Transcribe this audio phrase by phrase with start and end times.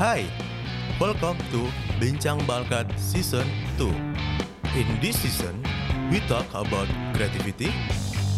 [0.00, 0.24] Hai,
[0.96, 1.68] welcome to
[2.00, 3.44] Bincang Balkat Season
[3.76, 3.84] 2.
[4.72, 5.60] In this season,
[6.08, 7.68] we talk about creativity,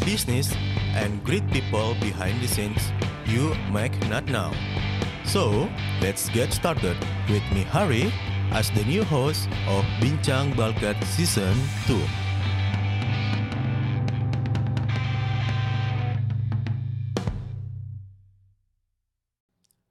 [0.03, 0.51] business,
[0.98, 2.83] and great people behind the scenes
[3.30, 4.51] you might not know.
[5.22, 5.71] So,
[6.03, 6.98] let's get started
[7.30, 8.10] with me Hari
[8.51, 11.54] as the new host of Bincang Balkat Season
[11.87, 11.94] 2.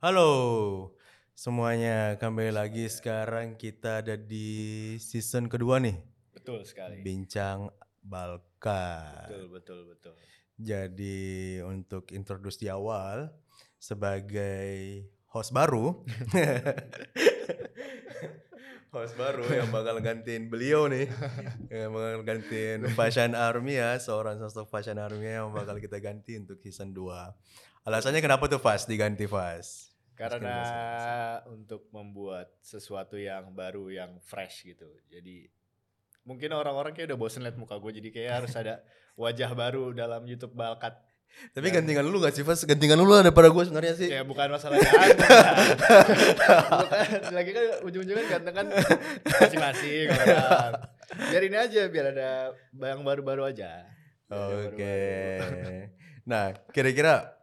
[0.04, 1.00] Halo
[1.42, 5.98] semuanya, kembali lagi sekarang kita ada di season kedua nih,
[6.38, 7.02] Betul sekali.
[7.02, 7.66] Bincang
[7.98, 9.26] Balkat.
[9.26, 10.14] Betul, betul, betul.
[10.62, 13.34] Jadi untuk introduce di awal
[13.82, 15.02] sebagai
[15.34, 16.06] host baru,
[18.94, 21.10] host baru yang bakal gantiin beliau nih,
[21.74, 26.62] yang bakal gantiin Fashion Army ya, seorang sosok Fashion Army yang bakal kita ganti untuk
[26.62, 27.90] season 2.
[27.90, 29.91] Alasannya kenapa tuh Fas diganti Fas?
[30.22, 30.58] Karena
[31.50, 34.86] untuk membuat sesuatu yang baru, yang fresh gitu.
[35.10, 35.50] Jadi
[36.22, 38.86] mungkin orang-orang kayak udah bosen liat muka gue, jadi kayak harus ada
[39.22, 40.94] wajah baru dalam YouTube Balkat.
[41.56, 42.68] Tapi gantingan lu gak sih Fas?
[42.68, 44.12] Gantingan lu daripada gue sebenarnya sih.
[44.12, 45.32] Ya bukan masalah ganteng.
[46.84, 48.68] bukan, lagi kan ujung-ujungnya ganteng kan
[49.40, 50.72] masing-masing orang.
[51.32, 53.88] Biar ini aja, biar ada yang baru-baru aja.
[54.28, 54.96] Ada Oke.
[55.40, 55.72] baru-baru.
[56.28, 57.41] Nah, kira-kira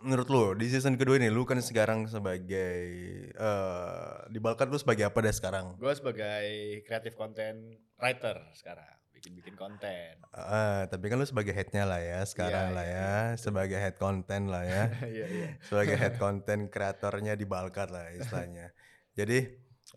[0.00, 2.80] menurut lu di season kedua ini lu kan sekarang sebagai
[3.28, 5.76] eh di Balkan lu sebagai apa deh sekarang?
[5.76, 10.16] Gue sebagai creative content writer sekarang, bikin-bikin konten.
[10.32, 13.96] Ah, tapi kan lu sebagai headnya lah ya sekarang Iya, lah iya, ya, sebagai head
[14.00, 15.48] content lah ya, Iya, iya.
[15.60, 18.72] sebagai head content kreatornya di Balkat lah istilahnya.
[19.12, 19.38] Jadi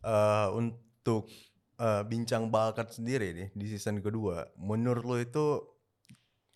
[0.03, 1.31] eh untuk
[1.79, 5.45] eh, bincang Balkat sendiri nih di season kedua, menurut lu itu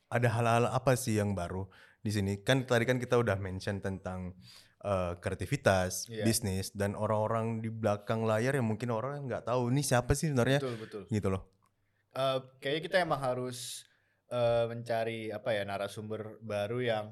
[0.09, 2.39] ada hal-hal apa sih yang baru di sini?
[2.41, 4.33] Kan tadi kan kita udah mention tentang
[4.79, 6.23] eh, kreativitas, Iya.
[6.23, 10.63] bisnis dan orang-orang di belakang layar yang mungkin orang nggak tahu ini siapa sih sebenarnya
[10.63, 11.03] Betul, betul.
[11.11, 11.43] gitu loh.
[12.15, 13.83] Eh, kayaknya kita emang harus
[14.31, 17.05] eh, mencari apa ya narasumber baru yang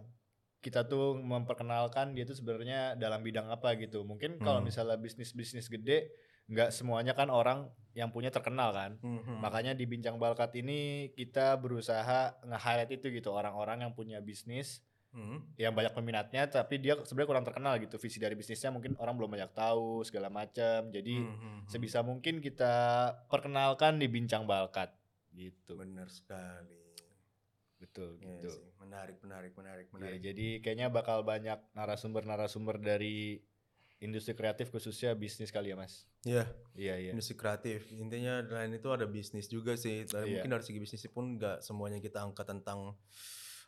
[0.57, 4.07] kita tuh memperkenalkan dia tuh sebenarnya dalam bidang apa gitu.
[4.07, 4.67] Mungkin kalau Hmm.
[4.71, 6.07] misalnya bisnis-bisnis gede
[6.47, 8.95] nggak semuanya kan orang yang punya terkenal kan.
[9.01, 9.41] Mhm.
[9.41, 15.57] Makanya di Bincang Balkat ini kita berusaha nge-highlight itu gitu orang-orang yang punya bisnis Mhm.
[15.57, 19.33] yang banyak peminatnya tapi dia sebenarnya kurang terkenal gitu visi dari bisnisnya mungkin orang belum
[19.33, 20.93] banyak tahu segala macam.
[20.93, 21.67] Jadi Mhm.
[21.67, 22.73] sebisa mungkin kita
[23.27, 24.93] perkenalkan di Bincang Balkat
[25.33, 25.73] gitu.
[25.77, 26.85] benar sekali.
[27.77, 28.49] Betul Iya gitu.
[28.51, 28.69] sih.
[28.81, 30.19] Menarik, menarik, menarik, Ya, menarik.
[30.21, 33.41] jadi kayaknya bakal banyak narasumber-narasumber dari
[33.99, 36.05] industri kreatif khususnya bisnis kali ya Mas.
[36.21, 37.11] Iya, Iya iya.
[37.11, 37.89] industri kreatif.
[37.91, 40.05] Intinya lain itu ada bisnis juga sih.
[40.05, 40.31] Dan Iya.
[40.37, 42.93] Mungkin dari segi bisnis pun nggak semuanya kita angkat tentang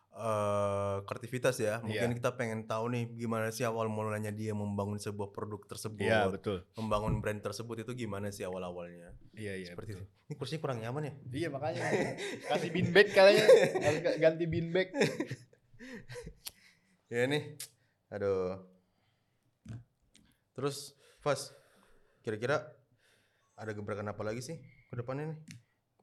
[0.09, 1.81] eh kreativitas ya.
[1.81, 2.17] Mungkin Iya.
[2.17, 6.65] kita pengen tahu nih gimana sih awal mulanya dia membangun sebuah produk tersebut, Iya betul.
[6.75, 9.13] membangun brand tersebut itu gimana sih awal-awalnya.
[9.33, 9.69] Iya iya.
[9.69, 10.05] Seperti betul.
[10.05, 10.25] itu.
[10.25, 11.13] Ini kursinya kurang nyaman ya?
[11.31, 11.81] Iya makanya
[12.49, 12.69] kasih
[13.07, 13.45] kayaknya
[13.81, 14.89] harus ga- ganti beanbag.
[17.09, 17.57] Ya nih.
[18.13, 18.68] Aduh.
[20.59, 20.91] Terus,
[21.23, 21.55] Fas,
[22.19, 22.67] kira-kira
[23.55, 24.59] ada gebrakan apa lagi sih
[24.91, 25.39] ke depannya nih?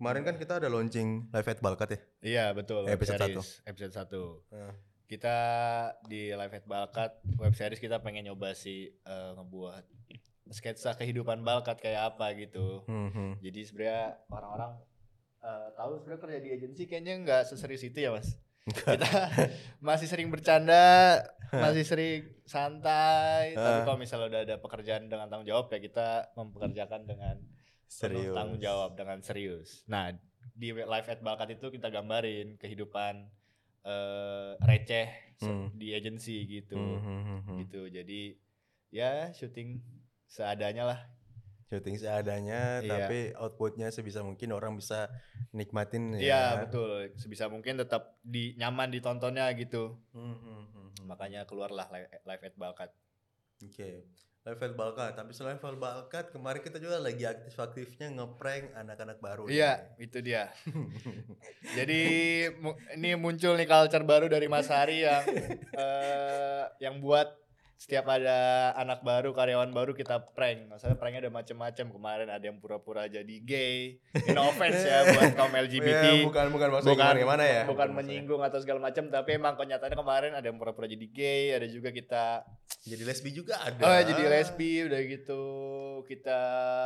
[0.00, 2.00] Kemarin kan kita ada launching Live at Balkat ya?
[2.24, 2.88] Iya betul.
[2.88, 4.56] web Episode series, Episode 1.
[4.56, 4.72] Nah,
[5.04, 5.36] Kita
[6.08, 9.84] di Live at Balkat web series kita pengen nyoba sih eh, ngebuat
[10.56, 12.80] sketsa kehidupan Balkat kayak apa gitu.
[12.88, 13.30] hmm, hmm.
[13.44, 14.72] Jadi sebenarnya orang-orang
[15.44, 18.40] eh, tahu sebenarnya kerja di agensi kayaknya nggak seserius itu ya mas.
[18.66, 19.06] Kita
[19.88, 21.22] masih sering bercanda,
[21.54, 23.54] masih sering santai.
[23.54, 27.36] Tapi kalau misalnya udah ada pekerjaan dengan tanggung jawab ya kita mempekerjakan dengan
[27.86, 28.34] Serius.
[28.34, 29.86] tanggung jawab dengan serius.
[29.86, 30.10] Nah
[30.50, 33.30] di live at Balkat itu kita gambarin kehidupan
[33.86, 35.68] eh, receh Hmm.
[35.76, 37.56] di agensi gitu, Hmm, hmm, hmm, hmm.
[37.60, 37.82] gitu.
[37.92, 38.40] Jadi
[38.88, 39.84] ya syuting
[40.24, 41.00] seadanya lah.
[41.66, 42.88] Syuting seadanya, Iya.
[42.88, 45.10] tapi outputnya sebisa mungkin orang bisa
[45.50, 46.22] nikmatin ya.
[46.22, 47.10] Iya betul.
[47.18, 49.98] Sebisa mungkin tetap di nyaman ditontonnya gitu.
[50.14, 51.04] Hmm, hmm, hmm, hmm.
[51.10, 52.90] Makanya keluarlah live, live at Balkat.
[53.58, 54.06] Oke.
[54.46, 59.50] Level Balkat, tapi selain level Balkat, kemarin kita juga lagi aktif-aktifnya ngeprank anak-anak baru.
[59.50, 60.54] Iya, itu dia.
[61.76, 62.00] Jadi
[62.62, 65.24] mu- ini muncul nih culture baru dari Mas Hari yang
[65.82, 67.26] eh, yang buat
[67.76, 70.64] setiap ada anak baru, karyawan baru kita prank.
[70.66, 71.86] Maksudnya pranknya ada macam-macam.
[71.92, 74.00] Kemarin ada yang pura-pura jadi gay.
[74.26, 76.04] In offense ya buat kaum Ya, LGBT.
[76.24, 77.62] bukan bukan maksudnya bukan gimana, gimana ya?
[77.64, 77.96] bukan maksudnya.
[77.96, 81.88] menyinggung atau segala macam tapi emang kenyataannya kemarin ada yang pura-pura jadi gay ada juga
[81.88, 82.44] kita
[82.86, 83.82] Jadi lesbi juga ada.
[83.82, 85.42] Oh jadi lesbi udah gitu
[86.06, 86.38] kita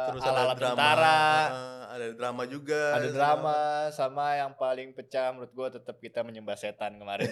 [0.09, 2.83] Terus ala ada drama, tentara eh, ada drama juga.
[2.95, 3.59] ada sama- drama
[3.93, 7.29] sama yang paling pecah menurut gua tetap kita menyembah setan kemarin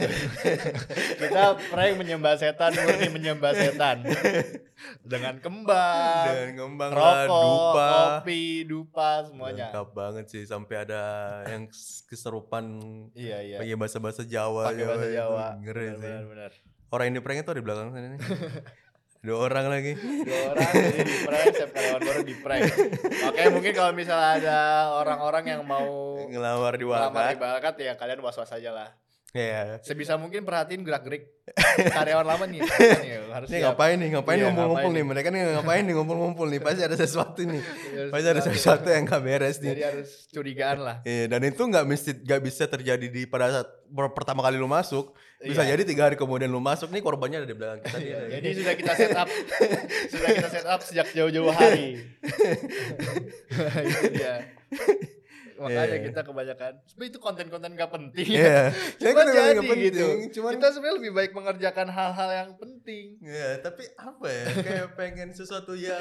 [1.23, 4.05] kita prank menyembah setan murni menyembah setan
[5.03, 7.89] dengan kembang Dan ngembang lah, rokok dupa.
[8.21, 11.03] kopi dupa semuanya Lengkap banget sih sampai ada
[11.47, 11.65] yang
[12.05, 12.65] keserupan
[13.15, 14.69] iya iya pakai bahasa-bahasa Jawa.
[14.69, 16.05] pakai bahasa Jawa Ngeri benar, sih.
[16.05, 16.53] benar, benar.
[16.89, 18.21] Orang yang di prank itu di belakang sana nih.
[19.19, 19.99] Dua orang lagi.
[19.99, 22.63] dua orang jadi di prank setiap karyawan baru di prank
[23.19, 24.59] makanya mungkin kalau misalnya ada
[24.95, 27.75] orang-orang yang mau Ngelamar di melamar di Walkat.
[27.83, 28.89] ya kalian was-was aja lah
[29.29, 29.77] Iya.
[29.85, 31.25] sebisa mungkin perhatiin gerak gerik
[31.87, 33.61] karyawan lama nih Apa nih, harus siap.
[33.77, 34.09] ngapain nih?
[34.11, 35.05] Ngapain Iya, ngumpul-ngumpul nih?
[35.05, 36.59] Mereka nih ngapain nih ngumpul-ngumpul nih?
[36.59, 37.61] Pasti ada sesuatu nih.
[37.61, 39.85] Harus Pasti ada sesuatu yang gak beres jadi nih.
[39.85, 44.13] harus curigaan lah Iya, dan itu nggak mesti nggak bisa terjadi di pada saat per-
[44.13, 45.13] pertama kali lu masuk.
[45.39, 45.71] Bisa Iya.
[45.71, 48.13] jadi tiga hari kemudian lu masuk nih korbannya ada di belakang kita nih.
[48.35, 49.29] jadi sudah kita set up
[50.09, 52.01] sudah kita set up sejak jauh-jauh hari
[54.11, 54.57] dia
[55.59, 56.07] makanya Iya.
[56.07, 58.61] kita kebanyakan sebenarnya itu konten-konten gak penting Iya.
[59.01, 63.51] cuma jadi nggak penting, gitu Cuman kita sebenarnya lebih baik mengerjakan hal-hal yang penting Iya,
[63.59, 64.45] tapi apa ya?
[64.57, 66.01] Kayak pengen sesuatu yang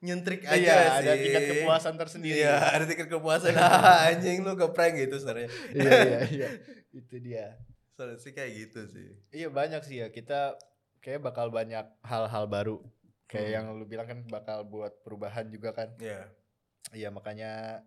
[0.00, 0.90] nyentrik aja iya sih.
[1.00, 3.54] ada tingkat kepuasan tersendiri Iya, ada tingkat kepuasan.
[3.56, 5.50] Ah, anjing lu prank gitu sebenarnya.
[5.72, 6.48] iya iya iya
[6.92, 7.46] itu dia
[7.92, 9.06] Soalnya sih kayak gitu sih.
[9.30, 10.58] iya banyak sih ya kita
[10.98, 12.82] kayak bakal banyak hal-hal baru
[13.24, 13.54] kayak Hmm.
[13.54, 16.26] yang lu bilang kan bakal buat perubahan juga kan Iya.
[16.92, 17.80] iya makanya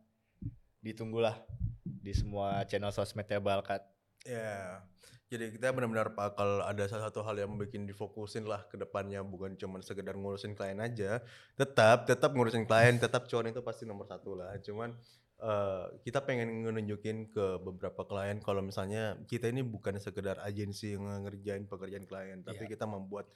[0.86, 1.34] ditunggulah
[1.82, 3.82] di semua channel sosmednya Balkat
[4.26, 4.82] Ya,
[5.30, 9.54] jadi kita benar-benar bakal ada salah satu hal yang bikin difokusin lah ke depannya bukan
[9.54, 11.22] cuma sekedar ngurusin klien aja.
[11.54, 14.58] Tetap, tetap ngurusin klien, tetap cuan itu pasti nomor satu lah.
[14.66, 14.98] Cuman
[15.46, 21.06] eh, kita pengen nunjukin ke beberapa klien kalau misalnya kita ini bukan sekedar agensi yang
[21.22, 22.74] ngerjain pekerjaan klien, tapi Iya.
[22.74, 23.30] kita membuat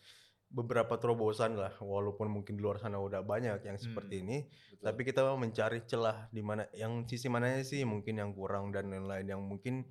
[0.49, 4.37] beberapa terobosan lah walaupun mungkin di luar sana udah banyak yang seperti ini
[4.81, 9.29] tapi kita mencari celah di mana yang sisi mananya sih mungkin yang kurang dan lain-lain
[9.29, 9.85] yang mungkin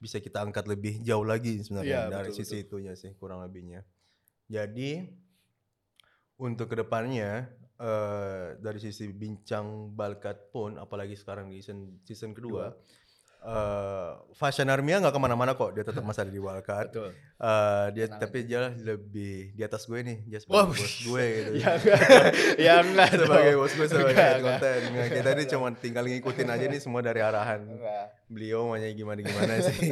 [0.00, 3.84] bisa kita angkat lebih jauh lagi sebenarnya Iya, dari betul, sisi itunya sih kurang lebihnya.
[4.50, 5.04] Jadi
[6.40, 7.46] untuk ke depannya
[7.80, 12.72] eh dari sisi bincang balkat pun apalagi sekarang di season season kedua
[13.40, 15.72] eh Fashion Armia nggak ke mana-mana kok.
[15.72, 16.92] Dia tetap masih ada di Walkat.
[16.92, 17.12] betul.
[17.40, 20.18] Eh dia Tenang tapi dia lebih di atas gue nih.
[20.24, 21.50] Dia sebagai bos gue gitu.
[21.56, 22.00] Ya enggak.
[22.56, 24.44] Ya enggak sebagai bos gue sebagai Enggak, enggak.
[24.60, 28.06] konten Nggak, kita ini cuma tinggal ngikutin aja nih semua dari arahan Enggak.
[28.30, 29.90] beliau maunya gimana gimana sih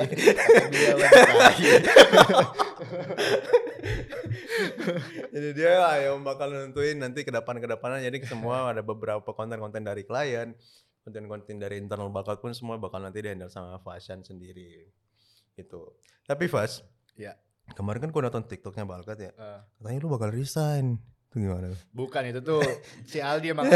[5.33, 8.03] jadi dia lah yang bakal nentuin nanti ke depan ke depannya.
[8.03, 10.55] Jadi semua ada beberapa konten-konten dari klien
[11.09, 14.85] konten-konten dari internal bakat pun semua bakal nanti di handle sama fashion sendiri
[15.55, 15.83] itu
[16.23, 16.85] tapi Fas
[17.17, 17.35] Ya.
[17.71, 21.01] kemarin kan gue nonton tiktoknya Balkat ya Eh, katanya lu bakal resign.
[21.29, 21.69] Itu gimana?
[21.91, 22.65] Bukan itu tuh
[23.11, 23.69] si Aldi emang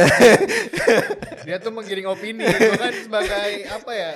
[1.43, 4.11] dia tuh menggiring opini gue kan sebagai apa ya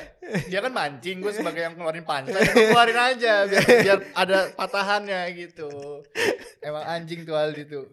[0.46, 5.20] dia kan mancing gue sebagai yang keluarin pantai gue keluarin aja biar, biar ada patahannya
[5.34, 5.68] gitu.
[6.62, 7.86] Emang anjing tuh Aldi tuh.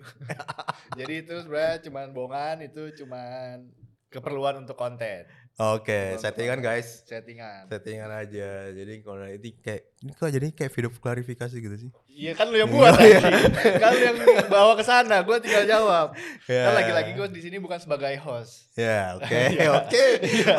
[0.98, 3.68] Jadi itu sebenarnya cuman bohongan itu cuman
[4.14, 5.26] keperluan untuk konten
[5.56, 6.70] oke Untuk settingan konten.
[6.70, 11.78] guys settingan settingan aja jadi kalau ini kayak ini kok jadi kayak video klarifikasi gitu
[11.78, 13.26] sih Iya kan lu yang buat Iya.
[13.26, 13.74] anjing.
[13.82, 16.14] kan lu yang bawa ke sana, gue tinggal jawab.
[16.46, 16.70] Ya.
[16.70, 18.70] Kan lagi-lagi gue di sini bukan sebagai host.
[18.74, 19.70] ya oke Iya.
[19.76, 20.04] oke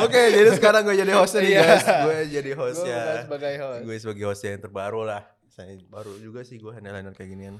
[0.03, 1.63] oke jadi sekarang gue jadi hostnya nih Iya.
[1.65, 3.81] guys gue jadi Gue host ya bukan sebagai host.
[3.81, 7.55] gue sebagai host yang terbaru lah saya baru juga sih gue handle kayak ginian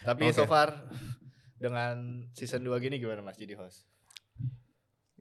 [0.00, 0.32] Tapi Oke.
[0.34, 0.72] so far
[1.54, 1.96] dengan
[2.32, 3.84] season 2 gini gimana Mas jadi host?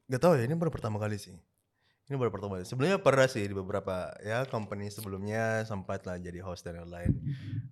[0.08, 1.36] Gak tau ya ini baru pertama kali sih.
[2.08, 2.64] Ini baru pertama kali.
[2.64, 7.12] Sebelumnya pernah sih di beberapa ya company sebelumnya sempat lah jadi host dan lain-lain.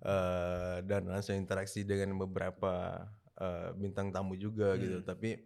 [0.04, 3.00] Eh, dan langsung interaksi dengan beberapa
[3.40, 5.00] eh, bintang tamu juga gitu.
[5.00, 5.08] Hmm.
[5.08, 5.40] tapi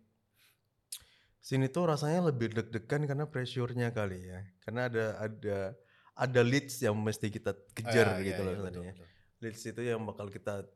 [1.40, 4.42] sini tuh rasanya lebih deg-degan karena pressure-nya kali ya.
[4.60, 5.58] Karena ada ada
[6.18, 8.92] ada leads yang mesti kita kejar Ah, gitu iya, loh iya, sebenarnya.
[8.98, 9.06] betul.
[9.40, 10.66] leads itu yang bakal kita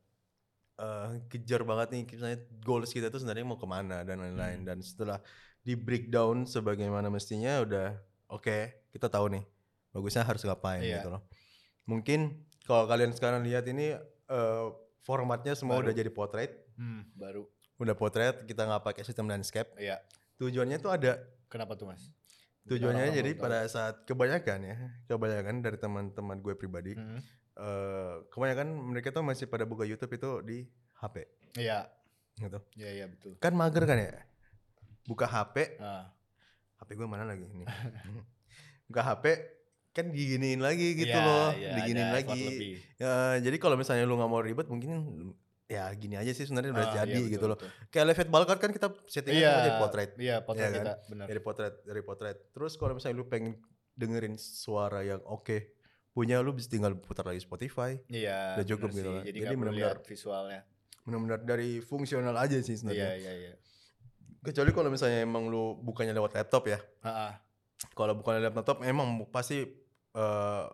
[0.79, 2.03] eh, kejar banget nih.
[2.15, 4.63] Misalnya goals kita tuh sebenarnya mau ke mana dan lain-lain.
[4.63, 4.69] Hmm.
[4.71, 5.19] dan setelah
[5.65, 7.97] di breakdown sebagaimana mestinya udah
[8.29, 8.57] oke
[8.91, 9.45] kita tahu nih
[9.91, 11.01] bagusnya harus ngapain Iya.
[11.01, 11.25] gitu loh
[11.85, 14.67] mungkin kalau kalian sekarang lihat ini eh,
[15.01, 15.89] formatnya semua Baru.
[15.89, 17.47] udah jadi portrait Hmm, baru.
[17.77, 20.01] udah portrait kita nggak pakai sistem landscape Iya.
[20.37, 21.17] tujuannya tuh ada
[21.47, 22.11] Kenapa tuh Mas?
[22.65, 23.45] tujuannya Orang-orang jadi belum tahu.
[23.47, 27.21] pada saat kebanyakan ya kebanyakan dari teman-teman gue pribadi Hmm.
[27.55, 30.59] eh, kebanyakan mereka tuh masih pada buka YouTube itu di
[30.95, 31.87] HP Iya.
[32.37, 33.39] gitu Iya, iya betul.
[33.39, 34.13] kan mager kan ya
[35.05, 36.09] buka HP Ah,
[36.77, 37.65] HP gue mana lagi ini
[38.85, 39.25] buka HP
[39.91, 42.43] kan diginiin lagi gitu iya, loh iya, diginiin lagi.
[42.97, 44.91] Ya, jadi kalau misalnya lu nggak mau ribet mungkin
[45.65, 47.59] ya gini aja sih sebenarnya udah Ah, jadi iya, betul, gitu loh.
[47.89, 50.11] Kayak Levit Balkat kan kita settingan Iya, cuma jadi potret.
[50.19, 50.83] Iya, potret Iya kan?
[50.83, 51.27] kita, benar.
[51.27, 52.37] Dari potret, dari potret.
[52.51, 53.55] Terus kalau misalnya lu pengen
[53.95, 55.73] dengerin suara yang oke
[56.11, 57.95] punya lu bisa tinggal putar lagi Spotify.
[58.07, 58.59] Iya.
[58.59, 59.17] Udah cukup gitu sih.
[59.25, 60.61] Jadi, Jadi benar-benar- visualnya.
[61.01, 63.09] Benar-benar dari fungsional aja sih Iya, sebenarnya.
[63.15, 63.53] iya, iya.
[64.45, 66.79] Kecuali kalau misalnya emang lu bukannya lewat laptop ya.
[67.01, 67.33] Heeh.
[67.91, 69.65] Kalau bukan lewat laptop emang pasti
[70.15, 70.65] eh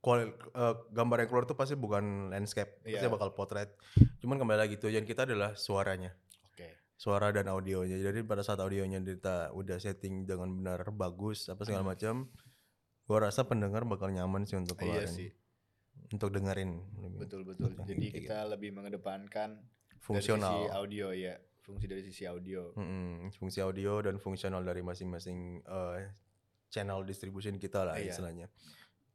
[0.00, 3.08] kual- eh, gambar yang keluar tuh pasti bukan landscape, pasti Iya.
[3.08, 3.72] bakal potret.
[4.18, 6.12] Cuman kembali lagi tujuan kita adalah suaranya.
[6.46, 6.68] Oke.
[6.94, 7.98] suara dan audionya.
[7.98, 12.30] Jadi pada saat audionya kita udah setting dengan benar bagus apa segala macam,
[13.04, 15.30] gua rasa pendengar bakal nyaman sih untuk Iya keluarin, sih.
[16.08, 16.70] untuk dengerin.
[17.18, 17.74] Betul, betul.
[17.82, 20.00] Jadi kita lebih mengedepankan gitu.
[20.00, 21.34] fungsional, dari sisi audio ya.
[21.64, 22.76] Fungsi dari sisi audio.
[22.76, 26.12] Mm-mm, fungsi audio dan fungsional dari masing-masing eh,
[26.68, 28.12] channel distribution kita lah Iya.
[28.12, 28.46] istilahnya.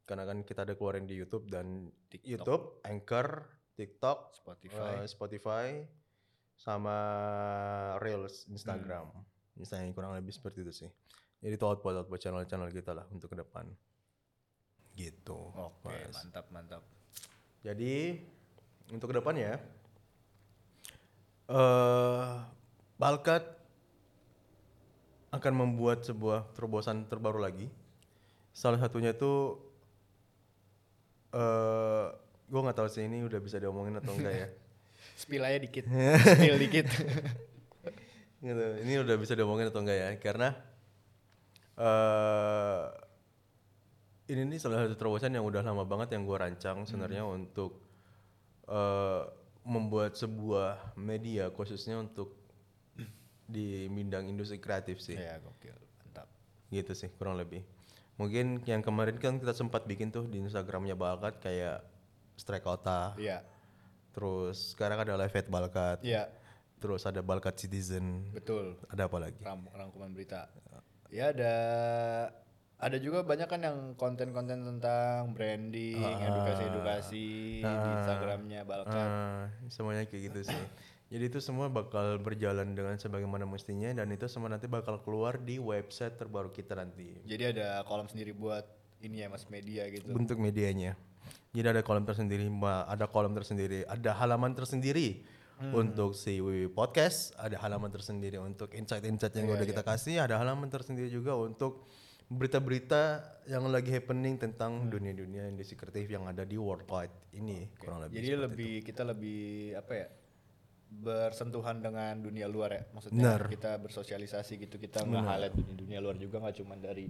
[0.02, 3.46] Karena kan kita ada keluarin di YouTube dan TikTok, YouTube, Anchor,
[3.78, 4.90] TikTok, Spotify.
[4.98, 5.68] eh, Spotify,
[6.58, 6.98] sama
[8.02, 9.14] Reels Instagram.
[9.54, 10.90] Misalnya kurang lebih seperti itu sih.
[11.40, 13.70] Jadi itu output output channel-channel kita lah untuk ke depan.
[14.92, 15.38] Gitu.
[15.54, 16.12] Oke, Mas.
[16.12, 16.82] mantap, mantap.
[17.62, 18.18] Jadi
[18.90, 19.16] untuk ke
[21.50, 22.26] eh
[23.00, 23.42] Balkat
[25.32, 27.70] akan membuat sebuah terobosan terbaru lagi.
[28.52, 29.56] Salah satunya itu
[31.32, 32.06] eh
[32.50, 34.48] gue nggak tahu sih ini udah bisa diomongin atau enggak ya.
[35.22, 35.84] Spill aja dikit.
[36.36, 36.86] Spill dikit.
[38.44, 38.64] gitu.
[38.84, 40.10] Ini udah bisa diomongin atau enggak ya?
[40.20, 40.48] Karena
[41.80, 42.84] eh
[44.28, 47.80] ini nih salah satu terobosan yang udah lama banget yang gue rancang sebenarnya untuk
[48.68, 52.32] eh membuat sebuah media khususnya untuk
[53.44, 55.18] di bidang industri kreatif sih.
[55.18, 55.74] Iya, gokil.
[56.06, 56.28] Mantap.
[56.70, 57.66] Gitu sih kurang lebih.
[58.14, 61.82] Mungkin yang kemarin kan kita sempat bikin tuh di Instagramnya Balkat kayak
[62.38, 63.16] Strike Kota.
[63.18, 63.42] Iya.
[64.14, 65.98] Terus sekarang ada Live at Balkat.
[66.02, 66.30] Iya,
[66.80, 68.24] Terus ada Balkat Citizen.
[68.32, 68.78] betul.
[68.88, 69.40] Ada apa lagi?
[69.44, 70.48] Ram- rangkuman berita.
[71.10, 71.54] Ya ada
[72.80, 79.08] ada juga banyak kan yang konten-konten tentang branding, edukasi-edukasi di Instagramnya Balkan.
[79.08, 80.64] Ah, semuanya kayak gitu sih.
[81.10, 85.60] Jadi itu semua bakal berjalan dengan sebagaimana mestinya dan itu semua nanti bakal keluar di
[85.60, 87.20] website terbaru kita nanti.
[87.28, 88.64] Jadi ada kolom sendiri buat
[89.04, 90.08] ini ya mas media gitu.
[90.16, 90.96] Bentuk medianya.
[91.52, 95.26] Jadi ada kolom tersendiri, Mbak, ada kolom tersendiri, ada halaman tersendiri
[95.60, 100.72] untuk si Wiwi Podcast, ada halaman tersendiri untuk insight-insight yang udah kita kasih, ada halaman
[100.72, 101.84] tersendiri juga untuk
[102.30, 103.02] berita-berita
[103.50, 108.22] yang lagi happening tentang dunia-dunia industri kreatif yang ada di worldwide ini kurang lebih.
[108.22, 110.06] Jadi lebih kita lebih apa ya
[110.90, 113.46] bersentuhan dengan dunia luar ya maksudnya Benar.
[113.46, 117.06] kita bersosialisasi gitu kita nge-highlight dunia, dunia luar juga nggak cuma dari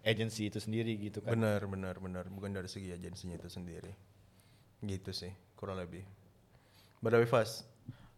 [0.00, 2.24] agensi itu sendiri gitu kan Benar, benar, benar.
[2.28, 3.92] Bukan dari segi agensinya itu sendiri.
[4.80, 6.00] Gitu sih, kurang lebih.
[7.04, 7.64] Badawi Fas,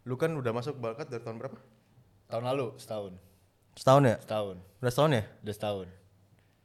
[0.06, 1.58] lu kan udah masuk Balkat dari tahun berapa?
[2.30, 3.12] tahun lalu setahun
[3.78, 4.16] Setahun ya?
[4.22, 5.22] setahun Udah setahun ya?
[5.42, 5.86] udah setahun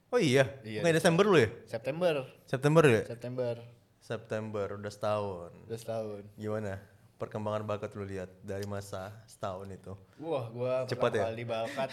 [0.08, 1.50] Oh iya, Iya, Bukannya Desember lu ya?
[1.66, 2.14] September
[2.46, 3.04] September ya?
[3.06, 3.56] September
[4.00, 5.52] September, udah setahun.
[5.68, 6.80] udah setahun Gimana
[7.18, 9.94] perkembangan bakat lu lihat dari masa setahun itu?
[10.18, 11.24] wah gua Cepat ya?
[11.26, 11.90] kali di Balkat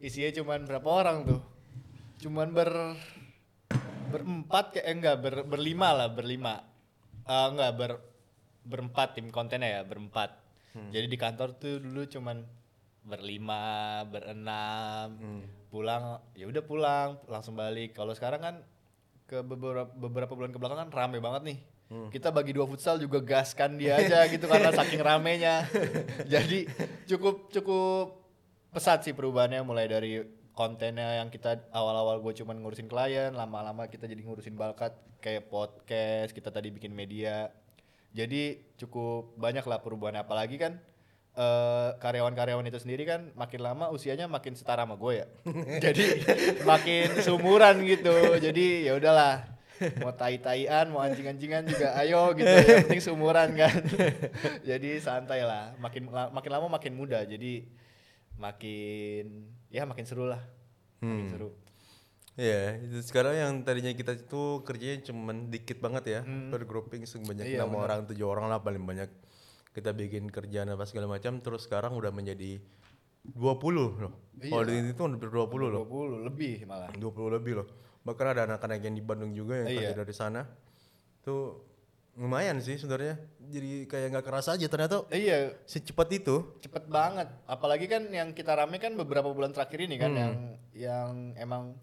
[0.00, 1.40] isinya cuman berapa orang tuh
[2.18, 2.70] cuman ber
[4.08, 6.64] berempat kayak eh, enggak ber, berlima lah berlima
[7.22, 7.92] Eh enggak ber
[8.62, 10.40] berempat tim kontennya ya berempat
[10.74, 10.90] Hmm.
[10.90, 12.42] jadi di kantor tuh dulu cuman
[13.04, 13.62] berlima
[14.08, 15.42] berenam Hmm.
[15.68, 17.92] pulang ya udah pulang langsung balik.
[17.92, 18.54] Kalau sekarang kan
[19.24, 21.58] ke beberapa beberapa bulan ke belakang kan rame banget nih.
[21.84, 22.08] Hmm.
[22.08, 25.68] kita bagi dua futsal juga gaskan dia aja gitu karena saking ramenya.
[26.24, 26.64] Jadi
[27.04, 28.24] cukup cukup
[28.72, 30.24] pesat sih perubahannya mulai dari
[30.56, 36.32] kontennya yang kita awal-awal gue cuman ngurusin klien lama-lama kita jadi ngurusin balkat kayak podcast
[36.32, 37.52] kita tadi bikin media.
[38.16, 40.24] Jadi cukup banyak lah perubahannya.
[40.24, 40.80] Apalagi kan
[41.34, 45.26] eh, karyawan-karyawan itu sendiri kan makin lama usianya makin setara sama gue ya.
[45.84, 46.04] Jadi
[46.62, 48.38] makin sumuran gitu.
[48.38, 49.44] Jadi ya udahlah
[50.00, 53.74] mau tai-taian mau anjing-anjingan juga ayo gitu yang penting sumuran kan.
[54.70, 57.26] Jadi santai lah makin makin lama makin muda.
[57.26, 57.66] Jadi
[58.38, 60.42] makin ya makin seru lah
[61.02, 61.50] makin seru.
[62.34, 67.46] Iya, itu sekarang yang tadinya kita itu kerjanya cuman dikit banget ya, per grouping sebanyak
[67.46, 69.06] Iya, enam orang, tujuh orang lah paling banyak.
[69.74, 72.62] Kita bikin kerjaan apa segala macam, terus sekarang udah menjadi
[73.26, 73.34] 20
[73.74, 73.90] loh.
[74.38, 77.66] Kalau di itu udah 20 loh, 20 lebih malah 20 lebih loh.
[78.04, 79.96] Bahkan ada anak-anak yang di Bandung juga yang kerja Iya.
[79.96, 80.46] dari sana.
[81.20, 81.58] Tuh
[82.14, 83.18] lumayan sih sebenarnya.
[83.40, 86.36] Jadi kayak nggak kerasa aja ternyata iya secepat itu.
[86.60, 90.32] cepet banget apalagi kan yang kita rame kan beberapa bulan terakhir ini kan yang
[90.72, 91.74] yang emang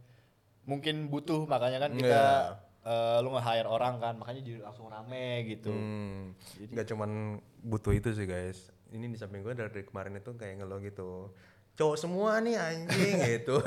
[0.64, 2.71] mungkin butuh makanya kan kita Iya.
[2.84, 6.34] Eh, lu nge-hire orang kan makanya jadi langsung rame gitu Hmm,
[6.68, 8.70] nggak cuman butuh itu sih guys.
[8.90, 11.32] Ini di samping gue dari kemarin itu kayak ngeluh gitu.
[11.74, 13.62] Cowok semua nih anjing gitu.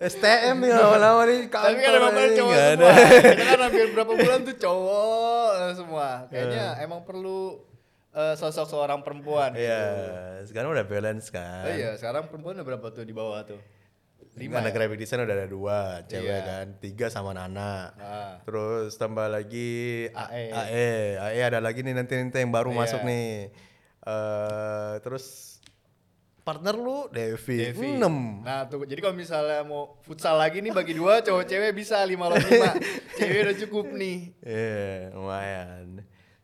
[0.00, 1.68] STM nih lama-lama nih kantor.
[1.68, 2.88] tapi kan emang bener cowok semua ada.
[3.36, 7.60] kita kan hampir berapa bulan tuh cowok semua kayaknya emang perlu
[8.10, 9.84] eh, sosok seorang perempuan Iya,
[10.48, 11.68] sekarang udah balance kan.
[11.68, 13.60] Oh iya, sekarang perempuan udah berapa tuh di bawah tuh?
[14.40, 16.40] Lima anak graphic design udah ada dua, cewek Iya.
[16.42, 17.92] kan, tiga sama Nana.
[17.92, 20.44] Nah, Terus tambah lagi AE.
[20.48, 22.78] AE, AE ada lagi nih nanti nanti yang baru Iya.
[22.78, 23.52] masuk nih.
[24.00, 25.60] eh terus
[26.40, 28.00] partner lu Devi, Devi.
[28.00, 28.40] 6.
[28.40, 32.26] Nah tuh, jadi kalau misalnya mau futsal lagi nih bagi dua, cowok cewek bisa lima
[32.26, 32.72] lawan lima.
[33.20, 34.18] cewek udah cukup nih.
[34.40, 35.86] Iya, lumayan.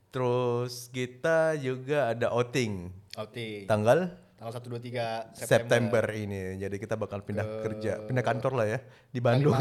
[0.07, 4.13] Terus kita juga ada outing Oke, tanggal
[4.47, 6.05] tanggal 1, 2, 3 September, September.
[6.15, 6.41] ini.
[6.63, 8.79] Jadi kita bakal pindah kerja, pindah kantor lah ya
[9.11, 9.59] di Bandung.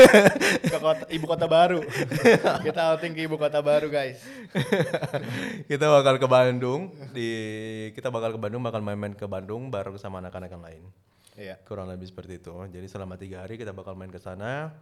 [0.72, 1.80] Ke kota, ibu kota baru.
[2.60, 4.20] Kita outing ke ibu kota baru guys.
[5.70, 7.30] kita bakal ke Bandung di
[7.96, 10.82] kita bakal ke Bandung bakal main-main ke Bandung bareng sama anak-anak yang lain.
[11.38, 11.56] Iya.
[11.64, 12.52] Kurang lebih seperti itu.
[12.68, 14.76] Jadi selama tiga hari kita bakal main ke sana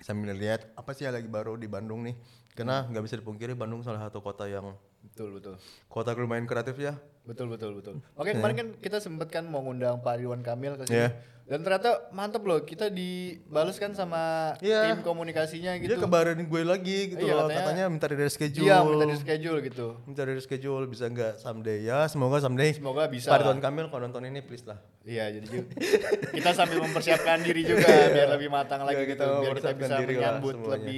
[0.00, 2.16] sambil lihat apa sih yang lagi baru di Bandung nih.
[2.56, 4.72] Karena nggak bisa dipungkiri Bandung salah satu kota yang
[5.04, 5.54] Betul betul.
[5.86, 6.96] kota lumayan kreatif ya.
[7.22, 8.00] Betul betul betul.
[8.14, 10.96] Oke kemarin kan kita sempet kan mau ngundang Pak Ridwan Kamil ke sini.
[10.98, 11.08] Iya.
[11.44, 14.90] Dan ternyata mantep loh kita dibales kan sama Iya.
[14.90, 16.00] tim komunikasinya Dia gitu.
[16.00, 17.46] kebarin gue lagi gitu Iya, loh.
[17.46, 18.64] katanya- Katanya, minta dari schedule.
[18.64, 19.86] Iya minta di schedule gitu.
[20.04, 22.08] Minta dari schedule bisa nggak someday ya.
[22.08, 22.72] Semoga someday.
[22.72, 23.28] Semoga bisa.
[23.28, 24.80] Pak Ridwan Kamil kalau nonton ini please lah.
[25.04, 25.68] Iya jadi
[26.32, 27.84] kita sambil mempersiapkan diri juga
[28.16, 30.88] biar lebih matang lagi Iya, gitu biar kita bisa menyambut semuanya.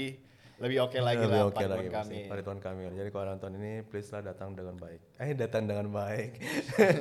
[0.56, 2.14] Lebih oke lagi Lebih lah oke Pak lagi Ridwan pasti.
[2.16, 2.26] Kamil.
[2.26, 2.90] Pak Ridwan Kamil.
[2.94, 5.00] Jadi kalau nonton ini please lah datang dengan baik.
[5.16, 6.30] Eh datang dengan baik.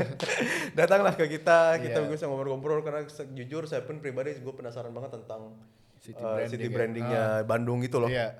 [0.79, 2.09] Datanglah ke kita, kita Iya.
[2.09, 5.55] bisa ngobrol-ngobrol karena jujur saya pun pribadi gue penasaran banget tentang
[5.97, 6.73] City uh, branding city ya.
[6.73, 8.11] brandingnya Bandung gitu loh.
[8.11, 8.35] Iya.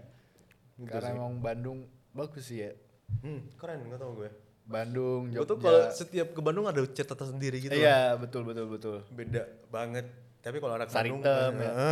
[0.84, 1.78] Karena emang Bandung
[2.12, 2.76] bagus sih ya.
[3.22, 4.30] Hmm, keren nggak tau gue.
[4.66, 5.48] Bandung, Gue Jogja.
[5.48, 7.72] tuh kalau setiap ke Bandung ada catatan sendiri gitu.
[7.72, 7.80] loh.
[7.80, 8.98] Iya betul betul betul.
[9.10, 10.10] Beda banget.
[10.42, 11.72] Tapi kalau anak Saritem Bandung ya.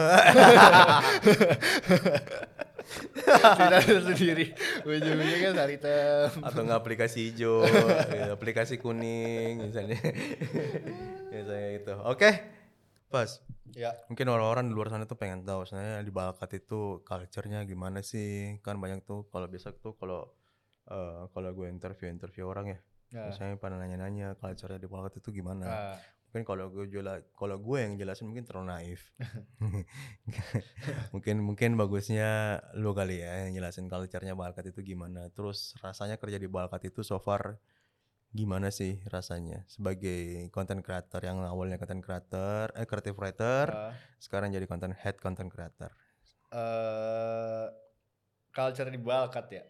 [3.16, 4.46] Tidak sendiri.
[4.84, 6.30] Ujung-ujungnya Saritem.
[6.44, 7.64] atau nggak aplikasi hijau,
[8.12, 10.00] ya, aplikasi kuning misalnya.
[11.30, 11.94] misalnya itu.
[12.04, 12.30] Oke.
[13.08, 13.30] Pas.
[13.74, 13.94] Ya.
[14.10, 18.58] Mungkin orang-orang di luar sana tuh pengen tahu sebenarnya di Balkat itu culture-nya gimana sih?
[18.62, 20.30] Kan banyak tuh kalau biasa tuh kalau
[20.86, 22.80] eh, kalau gue interview-interview orang ya,
[23.14, 23.30] Ya.
[23.30, 25.66] misalnya pada nanya-nanya culture-nya di Balkat itu gimana?
[25.66, 25.96] Ah,
[26.34, 29.06] Mungkin kalau gue jela, kalau gue yang jelasin mungkin terlalu naif.
[31.14, 35.30] mungkin mungkin bagusnya lu kali ya yang jelasin culture-nya Balkat itu gimana.
[35.30, 37.62] Terus rasanya kerja di Balkat itu so far
[38.34, 43.94] gimana sih rasanya sebagai content creator yang awalnya content creator, eh creative writer, ah.
[44.18, 45.94] sekarang jadi content head content creator.
[46.50, 47.70] eh
[48.50, 49.66] culture di Balkat ya.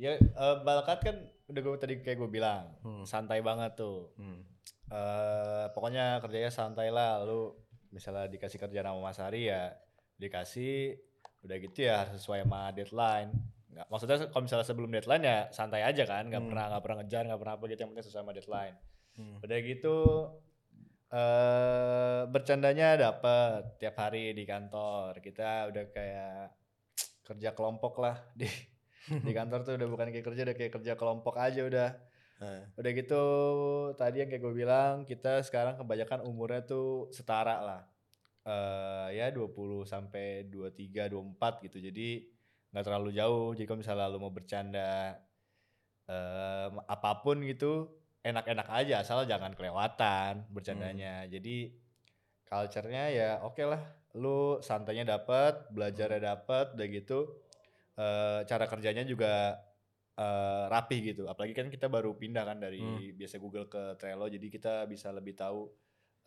[0.00, 1.16] Ya eh, Balkat kan
[1.48, 3.04] udah gue tadi kayak gue bilang Hmm.
[3.04, 4.12] santai banget tuh.
[4.16, 4.44] Hmm.
[4.88, 7.20] eh pokoknya kerjanya santai lah.
[7.20, 7.52] Lu
[7.88, 9.72] misalnya dikasih kerjaan sama Mas Hari ya
[10.16, 10.96] dikasih
[11.40, 13.30] udah gitu ya harus sesuai sama deadline.
[13.68, 16.48] Nggak, maksudnya kalau misalnya sebelum deadline ya santai aja kan, nggak Hmm.
[16.48, 18.76] pernah nggak pernah ngejar, nggak pernah apa gitu yang penting sesuai sama deadline.
[19.16, 19.36] Hmm.
[19.40, 19.96] Udah gitu
[21.08, 25.16] eh bercandanya dapet tiap hari di kantor.
[25.18, 26.40] Kita udah kayak
[27.24, 28.48] kerja kelompok lah di
[29.08, 31.90] di kantor tuh udah bukan kayak kerja udah kayak kerja kelompok aja udah.
[32.38, 33.22] Nah, Udah gitu
[33.98, 37.82] tadi yang kayak gue bilang kita sekarang kebanyakan umurnya tuh setara lah.
[38.48, 41.78] eh ya 20 sampai 23 24 gitu.
[41.82, 42.08] Jadi
[42.72, 43.52] nggak terlalu jauh.
[43.52, 45.18] Jadi kalau misalnya lu mau bercanda
[46.08, 47.92] em, apa pun gitu
[48.24, 51.24] enak-enak aja asal jangan kelewatan bercandanya.
[51.28, 51.74] Jadi
[52.48, 53.82] culture-nya ya oke lah.
[54.16, 57.18] Lu santainya dapat, belajarnya dapat, udah gitu
[57.98, 59.58] eh cara kerjanya juga
[60.18, 61.22] eh, rapih gitu.
[61.26, 63.18] Apalagi kan kita baru pindah kan dari Hmm.
[63.18, 65.70] biasa Google ke Trello, jadi kita bisa lebih tahu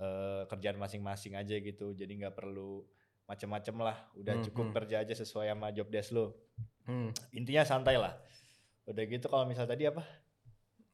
[0.02, 1.94] eh, kerjaan masing-masing aja gitu.
[1.94, 2.82] Jadi nggak perlu
[3.28, 3.98] macem-macem lah.
[4.18, 4.76] Udah Hmm, cukup hmm.
[4.76, 6.36] kerja aja sesuai sama job desk lo.
[6.88, 7.12] hmm.
[7.38, 8.16] Intinya santai lah.
[8.90, 10.04] Udah gitu kalau misal tadi apa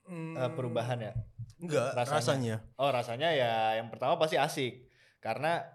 [0.08, 1.12] Eh, perubahan ya?
[1.60, 2.16] Enggak, Rasanya.
[2.16, 2.56] rasanya.
[2.80, 4.88] Oh rasanya ya yang pertama pasti asik
[5.20, 5.68] karena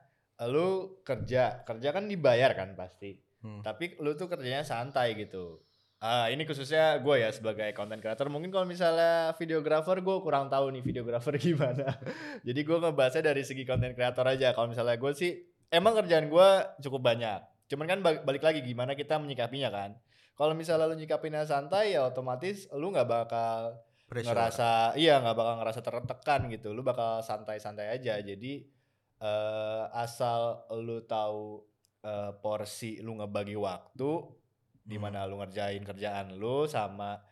[0.49, 3.59] lu kerja kerja kan dibayar kan pasti Hmm.
[3.61, 5.59] tapi lu tuh kerjanya santai gitu.
[5.99, 10.71] Ah ini khususnya gue ya sebagai content creator mungkin kalau misalnya videographer gue kurang tahu
[10.75, 11.95] nih videographer gimana.
[12.43, 14.51] Jadi gue ngebahasnya dari segi content creator aja.
[14.51, 15.31] Kalau misalnya gue sih
[15.71, 16.49] emang kerjaan gue
[16.83, 17.39] cukup banyak.
[17.71, 19.91] Cuman kan ba- balik lagi gimana kita menyikapinya kan.
[20.35, 23.79] Kalau misalnya lu nyikapinnya santai ya otomatis lu nggak bakal
[24.11, 24.35] Pressure.
[24.35, 26.75] ngerasa iya nggak bakal ngerasa tertekan gitu.
[26.75, 28.19] Lu bakal santai-santai aja.
[28.19, 28.67] Jadi
[29.23, 31.63] eh, asal lu tahu
[32.03, 34.11] eh, porsi lu ngebagi waktu
[34.83, 35.03] di Hmm.
[35.05, 37.23] mana lu ngerjain kerjaan lu sama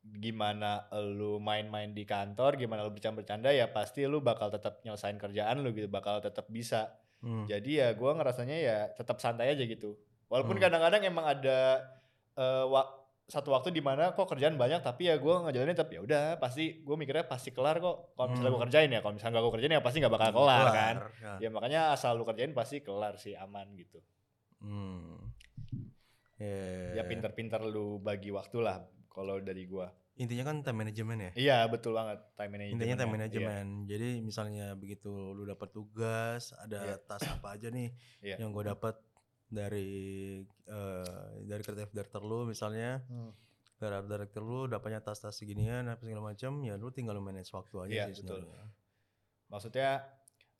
[0.00, 5.60] gimana lu main-main di kantor, gimana lu bercanda-bercanda ya pasti lu bakal tetap nyelesain kerjaan
[5.60, 6.88] lu gitu, bakal tetap bisa.
[7.20, 7.44] Hmm.
[7.44, 10.00] Jadi ya gua ngerasanya ya tetap santai aja gitu.
[10.26, 10.64] Walaupun Hmm.
[10.64, 11.84] kadang-kadang emang ada
[12.32, 16.00] eh, wak- satu waktu di mana kok kerjaan banyak tapi ya gua ngejalanin tetap ya
[16.00, 18.16] udah pasti gue mikirnya pasti kelar kok.
[18.16, 18.56] Kalau misalnya Hmm.
[18.56, 20.94] gua kerjain ya, kalau misalnya gak gue kerjain ya pasti nggak bakal kelar, kan.
[21.20, 21.32] Ya.
[21.38, 24.00] Ya makanya asal lu kerjain pasti kelar sih aman gitu.
[24.60, 25.32] Hmm.
[26.40, 29.92] Ya, Ya pinter-pinter lu bagi waktu lah kalau dari gua.
[30.16, 31.32] Intinya kan time management ya.
[31.34, 32.76] Iya betul banget time management.
[32.76, 33.16] Intinya time Iya.
[33.16, 33.68] management.
[33.88, 36.96] Jadi misalnya begitu lu dapat tugas, ada Iya.
[37.00, 37.88] tas apa aja nih
[38.20, 38.36] Iya.
[38.36, 39.00] yang gue dapat
[39.48, 39.90] dari
[40.64, 43.32] eh, dari kreatif director lu misalnya, Hmm.
[43.74, 47.74] dari director lu dapatnya tas-tas seginian apa segala macam, ya lu tinggal lu manage waktu
[47.80, 48.44] aja Iya, sih betul.
[48.44, 48.66] sebenarnya.
[49.48, 49.90] Maksudnya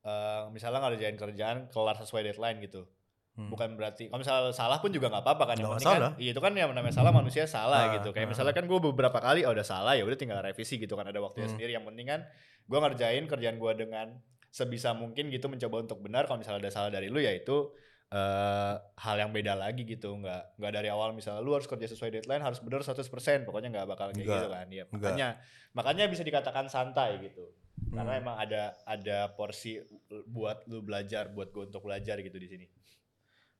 [0.00, 2.88] eh, misalnya ngerjain kerjaan kelar sesuai deadline gitu.
[3.30, 3.46] Hmm.
[3.48, 5.56] Bukan berarti kalau misalnya salah pun juga nggak apa-apa kan.
[5.56, 8.10] Yang penting kan, iya itu kan yang namanya salah manusia salah Ah, gitu.
[8.10, 8.30] Kayak ah.
[8.34, 11.18] misalnya kan gue beberapa kali oh, udah salah ya udah tinggal revisi gitu kan ada
[11.18, 11.54] waktunya Hmm.
[11.54, 11.70] sendiri.
[11.72, 12.20] Yang penting kan
[12.66, 14.06] gue ngerjain kerjaan gue dengan
[14.50, 16.26] sebisa mungkin gitu mencoba untuk benar.
[16.26, 17.70] Kalau misalnya ada salah dari lu ya itu
[18.10, 20.10] eh, hal yang beda lagi gitu.
[20.12, 23.46] Nggak nggak dari awal misalnya lu harus kerja sesuai deadline harus benar 100%.
[23.46, 24.34] Pokoknya nggak bakal kayak Nggak.
[24.36, 24.66] gitu kan.
[24.68, 25.28] Ya, makanya
[25.70, 27.46] makanya bisa dikatakan santai gitu.
[27.88, 28.22] Karena Hmm.
[28.26, 29.78] emang ada ada porsi
[30.26, 32.66] buat lu belajar, buat gue untuk belajar gitu di sini.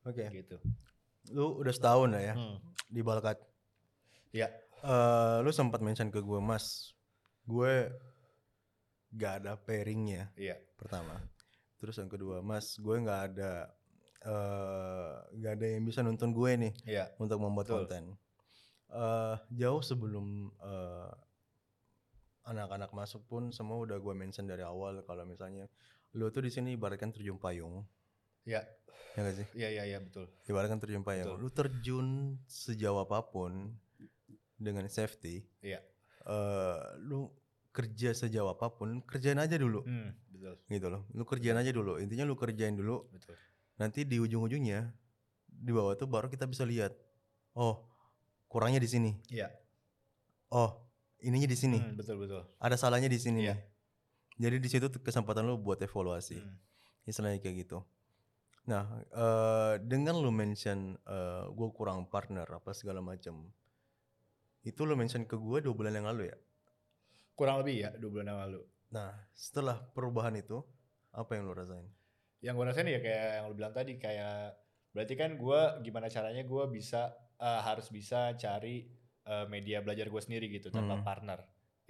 [0.02, 0.24] Oke.
[0.30, 0.56] Gitu.
[1.30, 2.56] Lu udah setahun lah ya Hmm.
[2.86, 3.36] di Balkat.
[4.32, 4.48] Ya.
[4.80, 6.96] Eh, lu sempat mention ke gue, Mas,
[7.44, 7.92] gue
[9.12, 10.56] gak ada pairingnya Iya.
[10.74, 11.18] pertama.
[11.76, 13.52] Terus yang kedua, Mas, gue nggak ada
[14.20, 17.08] eh nggak ada yang bisa nonton gue nih Iya.
[17.16, 17.76] untuk membuat Betul.
[17.88, 18.04] konten.
[18.90, 20.26] Eh jauh sebelum
[20.60, 21.10] eh,
[22.44, 25.68] anak-anak masuk pun semua udah gue mention dari awal kalau misalnya
[26.12, 27.80] lu tuh di sini ibaratkan terjun payung.
[28.46, 28.62] Iya.
[29.16, 29.46] Ya gak sih?
[29.59, 30.31] Iya iya iya betul.
[30.46, 31.26] Ibaratkan terjun payung.
[31.26, 31.38] Betul.
[31.42, 32.07] Lu terjun
[32.46, 33.74] sejauh apa pun
[34.61, 35.42] dengan safety.
[35.64, 35.81] Iya.
[36.20, 37.33] eh lu
[37.72, 39.81] kerja sejauh apa pun, kerjain aja dulu.
[39.87, 40.55] Hmm, betul.
[40.68, 41.03] Gitu loh.
[41.16, 41.96] Lu kerjain aja dulu.
[41.96, 43.09] Intinya lu kerjain dulu.
[43.09, 43.35] Betul.
[43.81, 44.90] Nanti di ujung-ujungnya
[45.48, 46.92] di bawah tuh baru kita bisa lihat.
[47.57, 47.83] Oh,
[48.53, 49.11] kurangnya di sini.
[49.33, 49.48] Iya.
[50.50, 50.76] Oh,
[51.22, 51.79] ininya di sini.
[51.79, 52.42] Hmm, betul betul.
[52.59, 53.46] Ada salahnya di sini.
[53.48, 53.55] Iya.
[53.57, 53.61] nih.
[54.40, 56.37] Jadi di situ kesempatan lu buat evaluasi.
[56.42, 56.57] Hmm.
[57.07, 57.81] Istilahnya kayak gitu.
[58.68, 63.48] Nah, eh dengan lu mention eh gue kurang partner apa segala macam.
[64.60, 66.36] Itu lu mention ke gue dua bulan yang lalu ya.
[67.32, 68.60] Kurang lebih ya dua bulan yang lalu.
[68.92, 70.60] Nah, setelah perubahan itu,
[71.14, 71.86] apa yang lu rasain?
[72.44, 74.56] Yang gue rasain ya kayak yang lu bilang tadi kayak
[74.90, 78.84] berarti kan gue gimana caranya gue bisa eh, harus bisa cari
[79.24, 81.06] eh, media belajar gue sendiri gitu tanpa Hmm.
[81.06, 81.40] partner.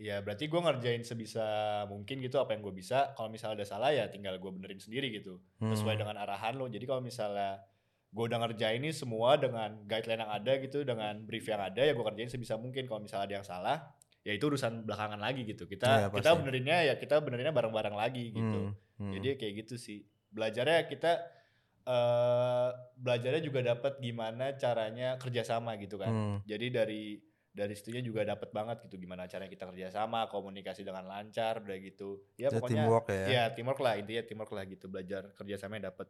[0.00, 1.44] Ya berarti gue ngerjain sebisa
[1.84, 3.12] mungkin gitu apa yang gue bisa.
[3.12, 5.44] Kalau misalnya ada salah ya tinggal gue benerin sendiri gitu.
[5.60, 6.02] sesuai Hmm.
[6.08, 6.72] dengan arahan lo.
[6.72, 7.60] Jadi kalau misalnya
[8.08, 11.92] gue udah ngerjain ini semua dengan guideline yang ada gitu, dengan brief yang ada ya
[11.92, 12.88] gue kerjain sebisa mungkin.
[12.88, 13.76] Kalau misalnya ada yang salah,
[14.24, 15.68] ya itu urusan belakangan lagi gitu.
[15.68, 18.72] Kita Iya, kita benerinnya ya kita benerinnya bareng-bareng lagi gitu.
[18.72, 19.12] Hmm, hmm.
[19.20, 20.00] Jadi kayak gitu sih.
[20.32, 21.12] Belajarnya kita
[21.80, 26.08] eh belajarnya juga dapat gimana caranya kerjasama gitu kan.
[26.08, 26.36] Hmm.
[26.48, 31.58] Jadi dari dari situnya juga dapat banget gitu gimana caranya kita kerjasama, komunikasi dengan lancar,
[31.58, 32.22] udah gitu.
[32.38, 33.26] Ya Itu pokoknya teamwork ya.
[33.26, 36.06] ya teamwork lah intinya teamwork lah gitu belajar kerjasamanya dapat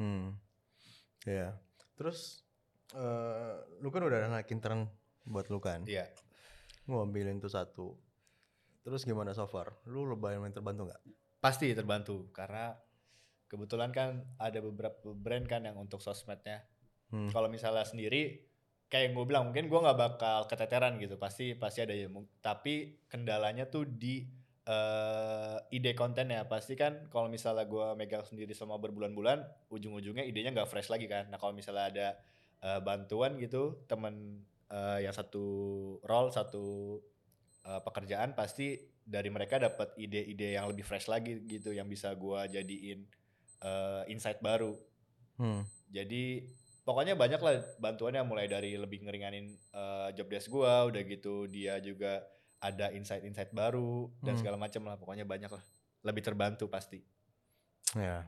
[0.00, 0.34] Hmm.
[1.28, 1.60] Ya.
[1.94, 2.42] Terus
[2.96, 3.54] eh
[3.84, 4.88] lu kan udah anak intern
[5.28, 5.84] buat lu kan?
[5.84, 6.08] Iya.
[6.88, 7.94] Gua ambilin tuh satu.
[8.82, 9.78] Terus gimana so far?
[9.86, 11.02] Lu lumayan terbantu nggak?
[11.38, 12.74] Pasti terbantu karena
[13.46, 16.64] kebetulan kan ada beberapa brand kan yang untuk sosmednya.
[17.12, 17.28] Hmm.
[17.28, 18.51] Kalau misalnya sendiri
[18.92, 21.16] kayak yang gue bilang mungkin gue nggak bakal keteteran gitu.
[21.16, 22.12] Pasti pasti ada ya.
[22.44, 24.20] Tapi kendalanya tuh di
[24.68, 26.44] eh, ide kontennya.
[26.44, 31.32] Pasti kan kalau misalnya gue megang sendiri selama berbulan-bulan, ujung-ujungnya idenya nggak fresh lagi kan.
[31.32, 32.08] Nah kalau misalnya ada
[32.60, 35.46] eh, bantuan gitu, temen eh, yang satu
[36.04, 37.00] role satu
[37.64, 42.44] eh, pekerjaan pasti dari mereka dapat ide-ide yang lebih fresh lagi gitu yang bisa gua
[42.44, 43.08] jadiin
[43.64, 44.76] eh, insight baru.
[45.40, 45.64] Hmm.
[45.88, 46.44] Jadi
[46.82, 51.78] pokoknya banyak lah bantuannya mulai dari lebih ngeringanin eh, job desk gua, udah gitu dia
[51.78, 52.22] juga
[52.58, 54.40] ada insight-insight baru dan Hmm.
[54.40, 54.94] segala macam lah.
[54.94, 55.62] Pokoknya banyak lah.
[56.02, 57.02] Lebih terbantu pasti.
[57.94, 58.26] Ya.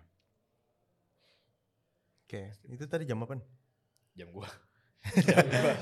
[2.25, 3.38] Oke, itu tadi jam apa?
[4.14, 4.51] Jam gua.
[5.29, 5.75] jam gua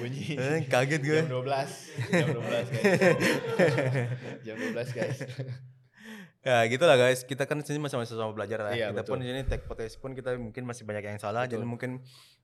[0.00, 0.34] bunyi.
[0.34, 1.20] Eh, kaget gue.
[1.22, 1.70] Jam 12.
[2.10, 2.96] Jam 12 guys.
[4.46, 5.18] Jam 12 guys.
[6.40, 8.72] Ya gitu lah guys, kita kan sini masih-masih sama belajar lah.
[8.72, 9.24] Iya, kita pun betul.
[9.24, 11.68] di sini tech podcast pun kita mungkin masih banyak yang salah, jadi Betul.
[11.68, 11.90] mungkin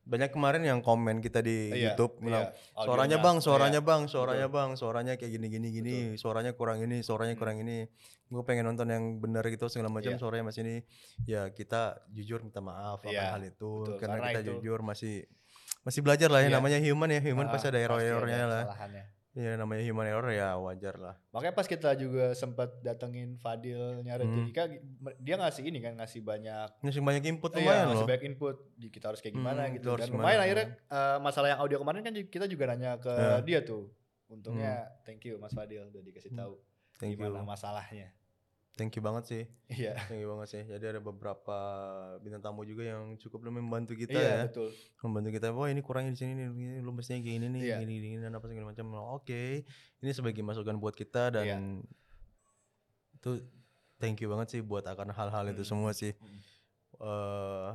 [0.04, 2.76] banyak kemarin yang komen kita di Iya, YouTube bilang iya.
[2.76, 3.88] suaranya bang, suaranya iya.
[3.88, 7.88] bang, suaranya bang, suaranya kayak gini gini gini, suaranya kurang ini, suaranya kurang ini.
[8.28, 10.20] Gue pengen nonton yang benar gitu segala macam, Iya.
[10.20, 10.76] suaranya masih ini.
[11.24, 13.96] Ya kita jujur minta maaf akan Iya, hal itu betul.
[13.96, 15.14] karena, Karena kita itu- jujur masih
[15.82, 16.56] masih belajar lah ya Iya.
[16.60, 18.64] namanya human ya, human Ah, pasti ada error-errornya lah.
[19.36, 19.44] Kesalahannya.
[19.46, 21.14] Ya namanya human error ya wajar lah.
[21.30, 24.22] Makanya pas kita juga sempat datengin Fadilnya Hmm.
[24.24, 24.64] Retika,
[25.18, 28.08] dia ngasih ini kan, ngasih banyak Ngasih banyak input Iya, lumayan ngasih loh.
[28.08, 28.56] banyak input.
[28.72, 29.90] Di- Kita harus kayak gimana Hmm, gitu.
[29.94, 30.46] Dan lumayan hmm.
[30.46, 33.36] akhirnya eh, masalah yang audio kemarin kan kita juga nanya ke Ya.
[33.42, 33.92] dia tuh.
[34.26, 36.40] Untungnya thank you Mas Fadil udah dikasih Hmm.
[36.40, 36.54] tahu
[36.96, 37.28] Thank you.
[37.28, 38.15] gimana masalahnya.
[38.76, 39.42] Thank you banget sih.
[39.72, 39.96] Iya.
[40.04, 40.62] Thank you banget sih.
[40.62, 41.56] Jadi ada beberapa
[42.20, 44.40] bintang tamu juga yang cukup lumayan membantu kita Iya, ya.
[44.46, 44.68] betul.
[45.00, 47.76] Membantu kita, wah ini kurangnya di sini nih, ini lu mestinya kayak gini nih, Iya.
[47.80, 48.86] gini, gini, dan apa segala macam.
[49.16, 49.64] Oke,
[49.98, 51.58] ini sebagai masukan buat kita dan Iya.
[53.16, 53.30] itu
[53.96, 55.70] thank you banget sih buat akan hal-hal itu Mm.
[55.72, 56.12] semua sih.
[56.12, 56.40] Mm.
[56.96, 57.72] eh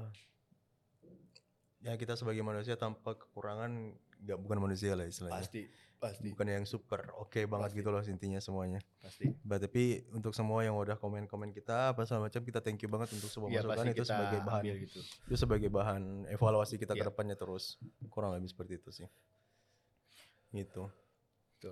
[1.82, 3.70] ya kita sebagai manusia tanpa kekurangan
[4.22, 5.42] nggak bukan manusia lah istilahnya.
[5.42, 5.66] Pasti,
[6.02, 7.78] pasti, Bukan yang super oke banget Pasti.
[7.78, 8.82] gitu loh intinya semuanya.
[8.98, 9.30] pasti.
[9.40, 13.14] Bah, tapi untuk semua yang udah komen-komen kita apa segala macam kita thank you banget
[13.14, 15.00] untuk semua Iya, masukan itu sebagai bahan gitu.
[15.30, 17.08] itu sebagai bahan evaluasi kita ke Iya.
[17.08, 17.78] depannya terus
[18.10, 19.08] kurang lebih seperti itu sih
[20.52, 20.90] gitu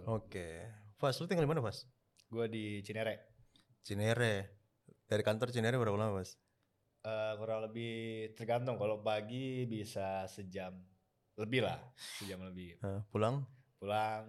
[0.06, 0.48] oke
[0.96, 1.90] Fas lu tinggal di mana Fas
[2.30, 3.26] Gue di Cinere.
[3.82, 4.54] Cinere
[5.04, 6.38] dari kantor Cinere berapa lama Fas
[7.00, 7.92] Eh, kurang lebih
[8.36, 10.76] tergantung kalau pagi bisa sejam
[11.40, 11.80] lebih lah,
[12.20, 12.76] sejam lebih.
[12.84, 13.48] Hah, pulang
[13.80, 14.24] pulang.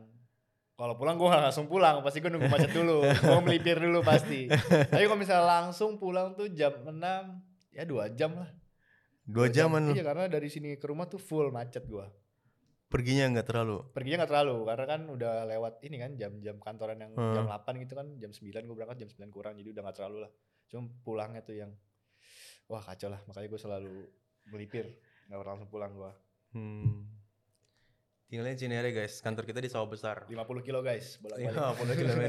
[0.81, 3.05] Kalau pulang gue langsung pulang pasti gue nunggu macet dulu.
[3.05, 4.49] Gue melipir dulu pasti.
[4.49, 6.97] Tapi kalau misalnya langsung pulang tuh jam 6
[7.77, 8.49] ya dua jam lah.
[9.29, 12.03] Dua jaman lu iya karena dari sini ke rumah tuh full macet gue
[12.91, 13.87] perginya nggak terlalu?
[13.95, 17.35] Perginya nggak terlalu karena kan udah lewat ini kan jam-jam kantoran yang Hmm.
[17.39, 20.19] jam 8 gitu kan jam 9 gue berangkat jam 9 kurang jadi udah nggak terlalu
[20.27, 20.33] lah.
[20.67, 21.71] Cuma pulangnya tuh yang
[22.67, 23.95] wah kacau lah makanya gue selalu
[24.51, 24.87] melipir
[25.27, 26.11] nggak pernah langsung pulang gue
[26.55, 27.20] hmm.
[28.31, 29.19] Tinggalnya Cinere guys.
[29.19, 30.31] Kantor kita di sawah besar.
[30.31, 32.23] 50 kilo guys bolak 50 km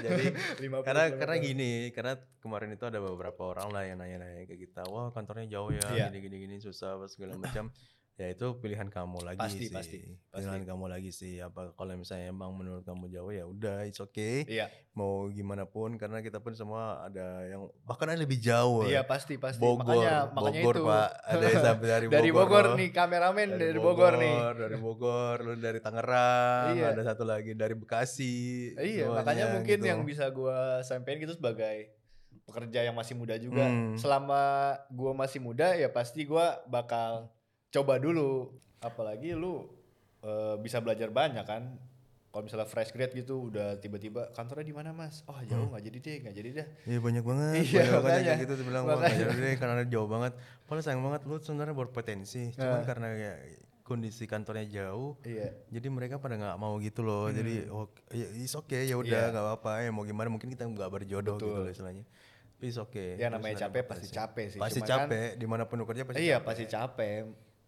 [0.00, 0.26] jadi
[0.64, 1.18] 50 karena kilometer.
[1.20, 5.46] karena gini karena kemarin itu ada beberapa orang lah yang nanya-nanya ke kita wah kantornya
[5.60, 7.68] jauh ya gini gini gini susah apa segala macam
[8.22, 9.74] ya itu pilihan kamu lagi Pasti, sih.
[9.74, 9.98] pasti,
[10.30, 11.42] pilihan kamu lagi sih.
[11.42, 14.46] Apa kalau misalnya emang menurut kamu jauh ya udah it's okay.
[14.46, 14.70] Iya.
[14.94, 18.86] Mau gimana pun karena kita pun semua ada yang bahkan ada lebih jauh.
[18.86, 19.02] Iya ya.
[19.02, 19.58] pasti pasti.
[19.58, 20.84] Bogor makanya makanya Bogor itu.
[20.86, 21.08] Pak.
[21.26, 24.36] Ada yang sampai dari Bogor dari Bogor nih kameramen dari, Bogor, nih.
[24.54, 26.94] Dari Bogor lu dari Tangerang Iya.
[26.94, 29.88] ada satu lagi dari Bekasi iya semuanya makanya mungkin gitu.
[29.90, 31.90] yang bisa gua sampein gitu sebagai
[32.44, 33.64] pekerja yang masih muda juga.
[33.64, 33.96] Hmm.
[33.96, 34.42] selama
[34.92, 37.32] gua masih muda ya pasti gua bakal
[37.72, 39.64] coba dulu apalagi lu
[40.20, 41.72] eh, bisa belajar banyak kan
[42.28, 45.98] kalau misalnya fresh grade gitu udah tiba-tiba kantornya di mana mas oh jauh nggak jadi
[45.98, 49.36] deh nggak jadi dah Iya banyak banget, Iya, banyak banget yang gitu bilang nggak jadi
[49.38, 50.32] deh karena jauh banget.
[50.62, 52.84] Padahal sayang banget lu sebenarnya berpotensi, cuman Nah.
[52.86, 53.32] karena ya
[53.82, 57.28] kondisi kantornya jauh, iya jadi mereka pada nggak mau gitu loh.
[57.28, 59.04] Jadi oh ya is okay ya Hmm.
[59.04, 59.12] Iya.
[59.12, 61.56] udah nggak apa-apa ya mau gimana mungkin kita nggak berjodoh gitu Betul.
[61.58, 62.04] loh istilahnya.
[62.62, 63.18] Is okay.
[63.18, 66.06] ya namanya capek pasti capek sih Pasti Cuman kan- capek, di mana pun lu kerja
[66.06, 66.22] pasti.
[66.22, 66.46] iya capek.
[66.46, 67.20] pasti capek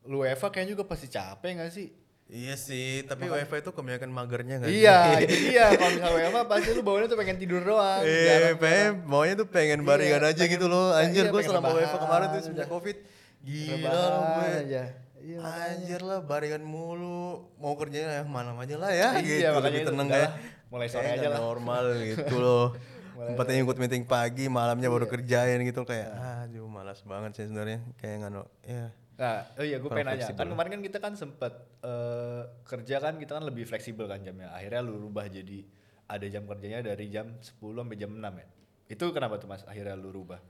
[0.04, 1.88] lu Eva kayaknya juga pasti capek gak sih
[2.24, 4.80] Iya sih, tapi WiFi itu kebanyakan magernya nggak sih?
[4.80, 5.76] Iya, itu dia.
[5.76, 8.00] Kalau misalnya WFA pasti lu bawanya tuh pengen tidur doang.
[8.00, 10.96] Eh, Jarang- pengen maunya tuh pengen baringan Iya, aja pengen- gitu loh.
[10.96, 12.96] Anjir iya, gue selama rebahan WiFi kemarin tuh sejak Covid
[13.44, 14.48] gila loh gue.
[14.58, 14.82] aja.
[15.20, 17.20] Iya, Anjir lah baringan mulu
[17.54, 20.28] mau kerjanya ya malam aja lah ya Iya, gitu makanya lebih tenang ya
[20.68, 21.38] mulai sore aja lah.
[21.38, 22.66] normal gitu loh
[23.14, 25.12] Mulai tempatnya ikut meeting pagi malamnya baru Iya.
[25.12, 26.08] kerjain gitu kayak
[26.44, 30.26] aduh malas banget sih sebenarnya kayak nggak ya Nah, oh iya gue pengen nanya.
[30.28, 34.50] Kan kemarin kan kita kan sempet eh, kerja kan kita kan lebih fleksibel kan jamnya.
[34.50, 35.62] Akhirnya lu rubah jadi
[36.04, 38.46] ada jam kerjanya dari jam 10 sampai jam 6 ya.
[38.86, 39.62] Itu kenapa tuh Mas?
[39.64, 40.42] Akhirnya lu rubah.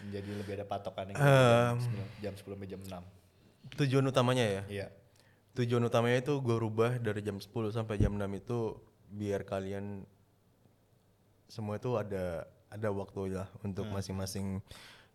[0.00, 1.76] Menjadi lebih ada patokan yang Em.
[2.18, 3.02] jam 10 sampai jam 6.
[3.72, 4.86] tujuan utamanya ya Iya.
[5.52, 8.76] tujuan utamanya itu gue rubah dari jam 10 sampai jam 6 itu
[9.08, 10.02] biar kalian
[11.46, 13.94] semua itu ada ada waktu lah untuk Hmm.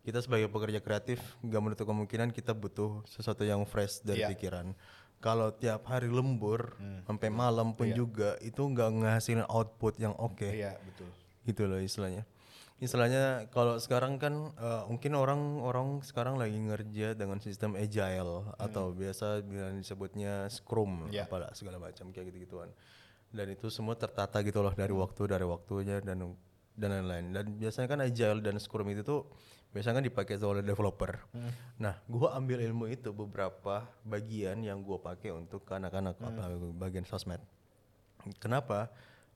[0.08, 4.32] Kita sebagai pekerja kreatif nggak menutup kemungkinan kita butuh sesuatu yang fresh dari Iya.
[4.32, 4.72] pikiran
[5.20, 7.04] kalau tiap hari lembur Hmm.
[7.04, 7.96] sampai malam pun Iya.
[7.98, 11.12] juga itu nggak ngehasilin output yang oke Iya, betul.
[11.44, 12.24] gitu loh istilahnya
[12.78, 19.42] istilahnya kalau sekarang kan eh, mungkin orang-orang sekarang lagi ngerja dengan sistem agile atau biasa
[19.42, 21.12] bilang disebutnya scrum Hmm.
[21.12, 21.28] Iya.
[21.28, 22.72] apalah segala macam kayak gitu gituan
[23.28, 26.32] dan itu semua tertata gitu loh dari waktu dari waktunya dan
[26.72, 29.26] dan lain-lain dan biasanya kan agile dan scrum itu tuh
[29.72, 31.20] biasanya kan dipakai oleh developer.
[31.32, 31.52] Hmm.
[31.76, 36.42] nah gua ambil ilmu itu beberapa bagian yang gua pakai untuk ke anak-anak apa
[36.76, 37.40] bagian sosmed.
[38.42, 38.88] Kenapa?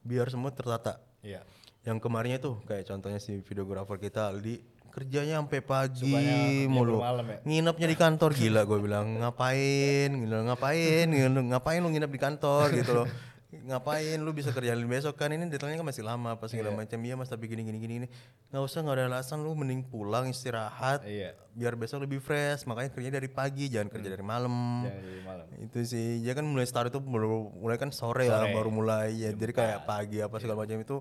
[0.03, 0.99] Biar semua tertata.
[1.23, 1.47] Iya.
[1.83, 7.01] yang kemarinnya tuh kayak contohnya si videografer kita Aldi kerjanya sampai pagi Sukanya mulu.
[7.01, 7.42] ya?
[7.42, 8.31] nginepnya di kantor.
[8.38, 10.11] Gila gue bilang ngapain?
[10.12, 11.07] Ngapain?
[11.11, 12.66] Ngapain lu nginep di kantor?
[12.77, 13.07] Gitu loh
[13.53, 14.17] ngapain?
[14.17, 15.29] Lu bisa kerjain besok kan?
[15.29, 16.97] Ini detailnya kan masih lama apa segala macam.
[16.97, 18.07] Iya mas tapi gini gini gini gini.
[18.49, 19.41] Nggak usah nggak ada alasan.
[19.41, 21.37] Lu mending pulang istirahat Iya.
[21.53, 22.65] biar besok lebih fresh.
[22.65, 24.55] Makanya kerja dari pagi jangan kerja dari malam.
[24.85, 25.47] Jangan dari malam.
[25.61, 26.21] itu sih.
[26.21, 28.53] Dia kan mulai start itu baru mulai kan sore, ya Sore.
[28.53, 29.12] baru mulai.
[29.12, 30.97] Ya jadi kayak pagi apa segala macam itu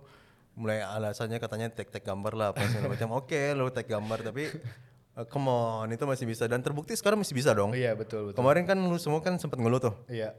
[0.52, 3.16] mulai alasannya katanya tek tek gambar lah apa segala macam.
[3.24, 4.52] Oke lo tek gambar tapi
[5.16, 6.44] uh, come on itu masih bisa.
[6.46, 7.72] Dan terbukti sekarang masih bisa dong.
[7.72, 8.38] Iya betul betul.
[8.38, 9.96] kemarin kan lu semua kan sempat ngeluh tuh.
[10.12, 10.36] Iya.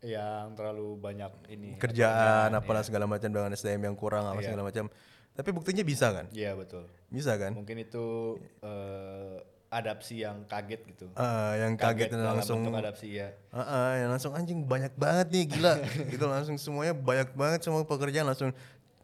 [0.00, 4.64] Yang terlalu banyak ini kerjaan apa apalah segala macam dengan SDM yang kurang apa segala
[4.64, 4.88] macam
[5.30, 6.88] tapi buktinya bisa kan Iya betul.
[7.08, 9.36] bisa kan Mungkin itu eh,
[9.70, 11.06] adapsi yang kaget gitu.
[11.14, 13.30] Ah, yang kaget, dan dalam langsung adapsi ya.
[13.54, 15.78] Ah, ah, yang langsung anjing banyak banget nih gila
[16.12, 18.50] gitu langsung semuanya banyak banget semua pekerjaan langsung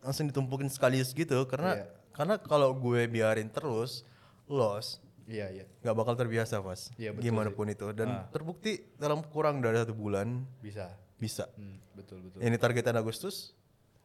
[0.03, 1.87] langsung ditumpukin sekaligus gitu karena Iya.
[2.11, 4.03] karena kalau gue biarin terus
[4.47, 5.65] loss Iya iya.
[5.83, 7.91] nggak bakal terbiasa pas Iya, betul gimana pun itu.
[7.91, 10.87] Dan terbukti dalam kurang dari satu bulan Bisa.
[11.17, 11.51] bisa.
[11.55, 12.39] Hmm, betul betul.
[12.41, 13.51] ini targetan Agustus.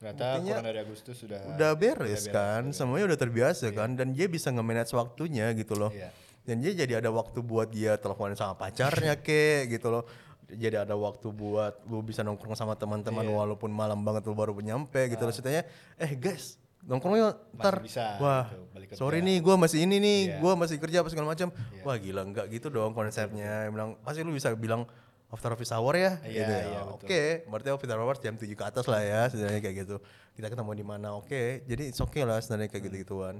[0.01, 2.73] Ternyata kurang dari Agustus sudah udah beres kan?
[2.73, 3.93] semuanya udah terbiasa kan?
[3.93, 5.93] Dan dia bisa nge-manage waktunya gitu loh.
[5.93, 6.10] Iya.
[6.41, 10.10] dan dia jadi ada waktu buat dia teleponan sama pacarnya ke gitu loh.
[10.49, 13.38] Jadi ada waktu buat lu bisa nongkrong sama teman-teman Iya.
[13.38, 15.29] walaupun malam banget lu baru nyampe gitu loh.
[15.29, 20.20] Ceritanya eh guys nongkrong yuk ntar bisa, wah gitu, sorry nih gua masih ini nih
[20.34, 20.38] Iya.
[20.41, 21.54] gua masih kerja apa segala macam.
[21.86, 23.70] Wah gila enggak gitu dong konsepnya.
[23.70, 24.89] Bilang pasti lu bisa bilang
[25.30, 26.17] after office hour ya?
[26.26, 26.62] Iya, gitu ya.
[26.65, 27.06] iya, betul.
[27.08, 29.96] oke berarti after hour jam 7 ke atas lah ya sebenarnya kayak gitu.
[30.34, 31.41] Kita ketemu di mana oke.
[31.70, 33.36] Jadi it's okay lah sebenarnya kayak gitu gituan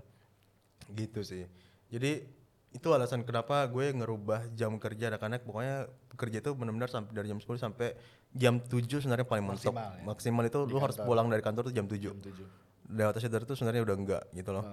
[0.94, 1.50] gitu sih.
[1.90, 5.44] Jadi itu alasan kenapa gue ngerubah jam kerja anak-anak.
[5.44, 7.88] Pokoknya kerja itu benar-benar sampai dari jam 10 sampai
[8.32, 9.74] jam 7 sebenarnya paling mentok.
[9.76, 10.04] Maksimal ya?
[10.08, 12.71] maksimal itu lu harus pulang dari kantor tuh jam 7 jam 7.
[12.92, 14.66] Lewat dari itu sebenarnya udah enggak gitu loh.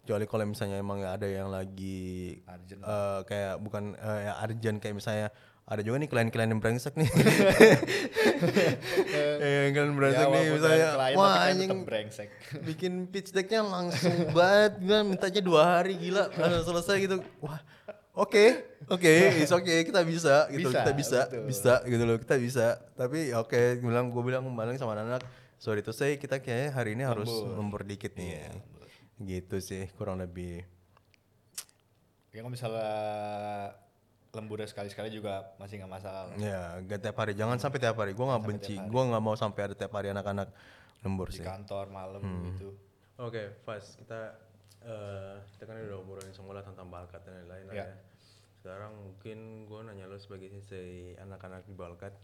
[0.00, 2.80] Kecuali kalau misalnya emang ada yang lagi Urgent.
[2.82, 5.28] eh, kayak bukan eh, yang urgent kayak misalnya
[5.70, 7.06] ada juga nih klien-klien yang brengsek nih.
[9.40, 12.28] Eh, klien brengsek nih walaupun misalnya klien, wah kan anjing brengsek.
[12.68, 17.16] bikin pitch decknya langsung banget gue mintanya dua hari gila langsung selesai gitu.
[17.38, 17.60] Wah
[18.16, 18.44] oke
[18.90, 20.74] oke is oke kita bisa gitu.
[20.74, 21.44] Bisa, kita bisa betul.
[21.46, 22.66] bisa gitu loh kita bisa.
[22.98, 25.22] Tapi ya oke bilang gue bilang maling sama anak
[25.60, 28.48] sorry to say kita kayaknya hari ini harus lembur dikit nih
[29.20, 30.64] gitu sih kurang lebih
[32.30, 32.88] Ya kalau misalnya
[34.30, 36.36] lembur sekali-sekali juga masih nggak masalah lah.
[36.38, 39.60] ya gak tiap hari jangan sampai tiap hari gue nggak benci gue nggak mau sampai
[39.66, 40.46] ada tiap hari anak-anak
[41.02, 42.44] lembur di sih kantor malam Hmm.
[42.48, 42.70] gitu.
[43.18, 44.32] Oke, Fas, kita
[44.80, 47.84] eh kita kan udah ngobrolin semula tentang bakat dan lain-lain Ya.
[47.84, 47.96] ya.
[48.56, 50.80] Sekarang mungkin gue nanya lo sebagai si
[51.16, 52.14] anak-anak di Balkat,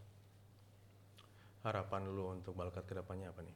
[1.65, 3.55] harapan lu untuk Balkat ke depannya apa nih?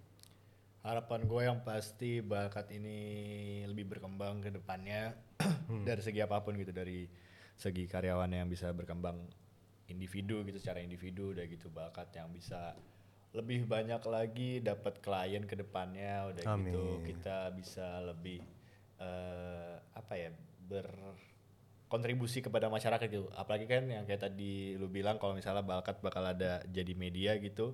[0.82, 2.98] Harapan gue yang pasti bakat ini
[3.70, 5.14] lebih berkembang ke depannya
[5.72, 5.88] Hmm.
[5.88, 7.08] dari segi apa pun gitu dari
[7.56, 9.24] segi karyawan yang bisa berkembang
[9.88, 12.76] individu gitu secara individu udah gitu bakat yang bisa
[13.32, 17.08] lebih banyak lagi dapat klien ke depannya udah gitu Amin.
[17.08, 18.44] kita bisa lebih
[19.00, 20.36] eh, apa ya
[20.68, 26.28] berkontribusi kepada masyarakat gitu apalagi kan yang kayak tadi lu bilang kalau misalnya bakat bakal
[26.28, 27.72] ada jadi media gitu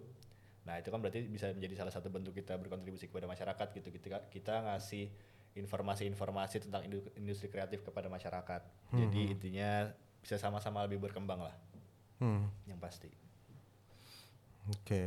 [0.68, 3.88] Nah itu kan berarti bisa menjadi salah satu bentuk kita berkontribusi kepada masyarakat gitu.
[3.88, 5.08] Kita kita ngasih
[5.56, 8.62] informasi-informasi tentang indu- industri kreatif kepada masyarakat.
[8.94, 9.90] Jadi intinya
[10.22, 11.56] bisa sama-sama lebih berkembang lah,
[12.20, 13.08] Hmm, yang pasti.
[14.68, 15.04] oke.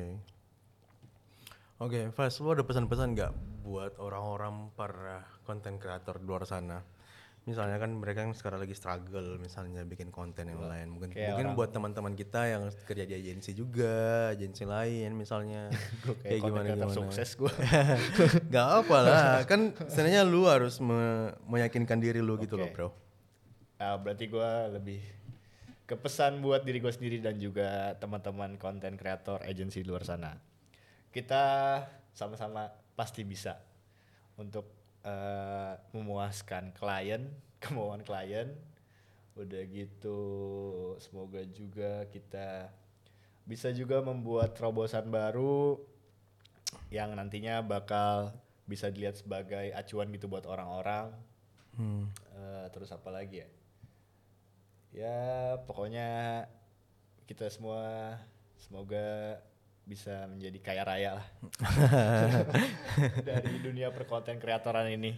[1.80, 3.32] Oke, Fas, lu ada pesan-pesan nggak
[3.64, 6.84] buat orang-orang para konten kreator di luar sana?
[7.48, 10.92] Misalnya kan mereka kan sekarang lagi struggle misalnya bikin konten yang lain.
[10.92, 15.72] Mungkin Kayak mungkin orang- buat teman-teman kita yang kerja di agensi juga, agensi lain misalnya.
[16.22, 17.52] Kayak konten kreator sukses gue.
[18.54, 22.88] Gak apa lah, kan sebenarnya lu harus me- meyakinkan diri lu gitu loh, bro.
[23.80, 25.00] Nah, berarti gue lebih
[25.88, 30.36] ke pesan buat diri gue sendiri dan juga teman-teman konten kreator agensi di luar sana.
[31.10, 31.42] Kita
[32.12, 33.56] sama-sama pasti bisa
[34.36, 37.28] untuk eh, memuaskan klien,
[37.62, 38.52] kemauan klien.
[39.38, 40.20] Udah gitu,
[41.00, 42.68] semoga juga kita
[43.48, 45.80] bisa juga membuat terobosan baru
[46.92, 48.34] yang nantinya bakal
[48.68, 51.10] bisa dilihat sebagai acuan gitu buat orang-orang.
[51.74, 52.06] Hmm.
[52.36, 53.48] Eh, terus apa lagi ya?
[54.90, 55.18] Ya
[55.66, 56.44] pokoknya
[57.30, 58.18] kita semua
[58.58, 59.38] semoga
[59.82, 61.26] bisa menjadi kaya raya lah
[63.22, 65.14] dari dunia perkonten kreatoran ini.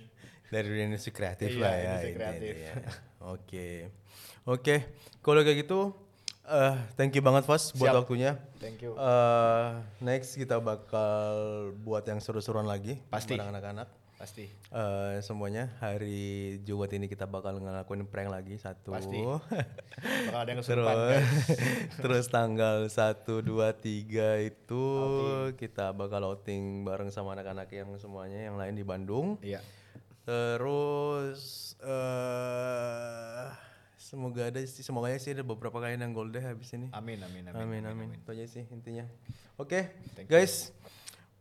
[0.49, 1.83] Dari industri kreatif Iya, lah ya.
[1.87, 2.55] industri intinya kreatif.
[2.55, 2.73] ya.
[3.25, 3.69] Oke.
[4.43, 4.77] Oke,
[5.21, 5.81] kalau kayak gitu
[6.43, 7.99] eh thank you banget Fas buat Siap.
[8.03, 8.35] waktunya.
[8.59, 8.93] Thank you.
[8.93, 9.69] Eh
[10.01, 11.33] next kita bakal
[11.79, 13.39] buat yang seru-seruan lagi Pasti.
[13.39, 13.87] anak-anak.
[14.23, 14.47] Pasti.
[14.47, 18.95] Eh, semuanya hari Jumat ini kita bakal ngelakuin prank lagi satu.
[18.95, 19.19] Pasti.
[20.31, 21.27] Bakal ada yang terus kesurupan guys.
[22.07, 23.51] terus tanggal 1 2
[23.83, 24.85] 3 itu
[25.59, 29.43] kita bakal outing bareng sama anak-anak yang semuanya yang lain di Bandung.
[29.43, 29.59] Iya.
[30.23, 33.51] Terus eh
[33.99, 36.95] semoga ada sih semoga aja sih ada beberapa kali yang gold deh habis ini.
[36.95, 37.59] Amin amin amin.
[37.59, 38.09] Amin amin.
[38.23, 39.03] Itu aja sih intinya.
[39.59, 40.71] Oke, Thank guys.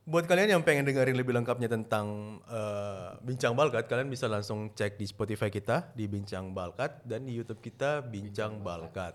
[0.01, 4.97] Buat kalian yang pengen dengerin lebih lengkapnya tentang eh, Bincang Balkat, kalian bisa langsung cek
[4.97, 9.13] di Spotify kita di Bincang Balkat dan di YouTube kita Bincang Balkat.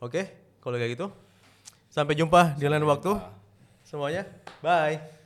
[0.00, 1.12] Oke, kalau kayak gitu,
[1.92, 3.20] sampai jumpa di lain waktu.
[3.84, 4.24] Semuanya,
[4.64, 5.17] bye.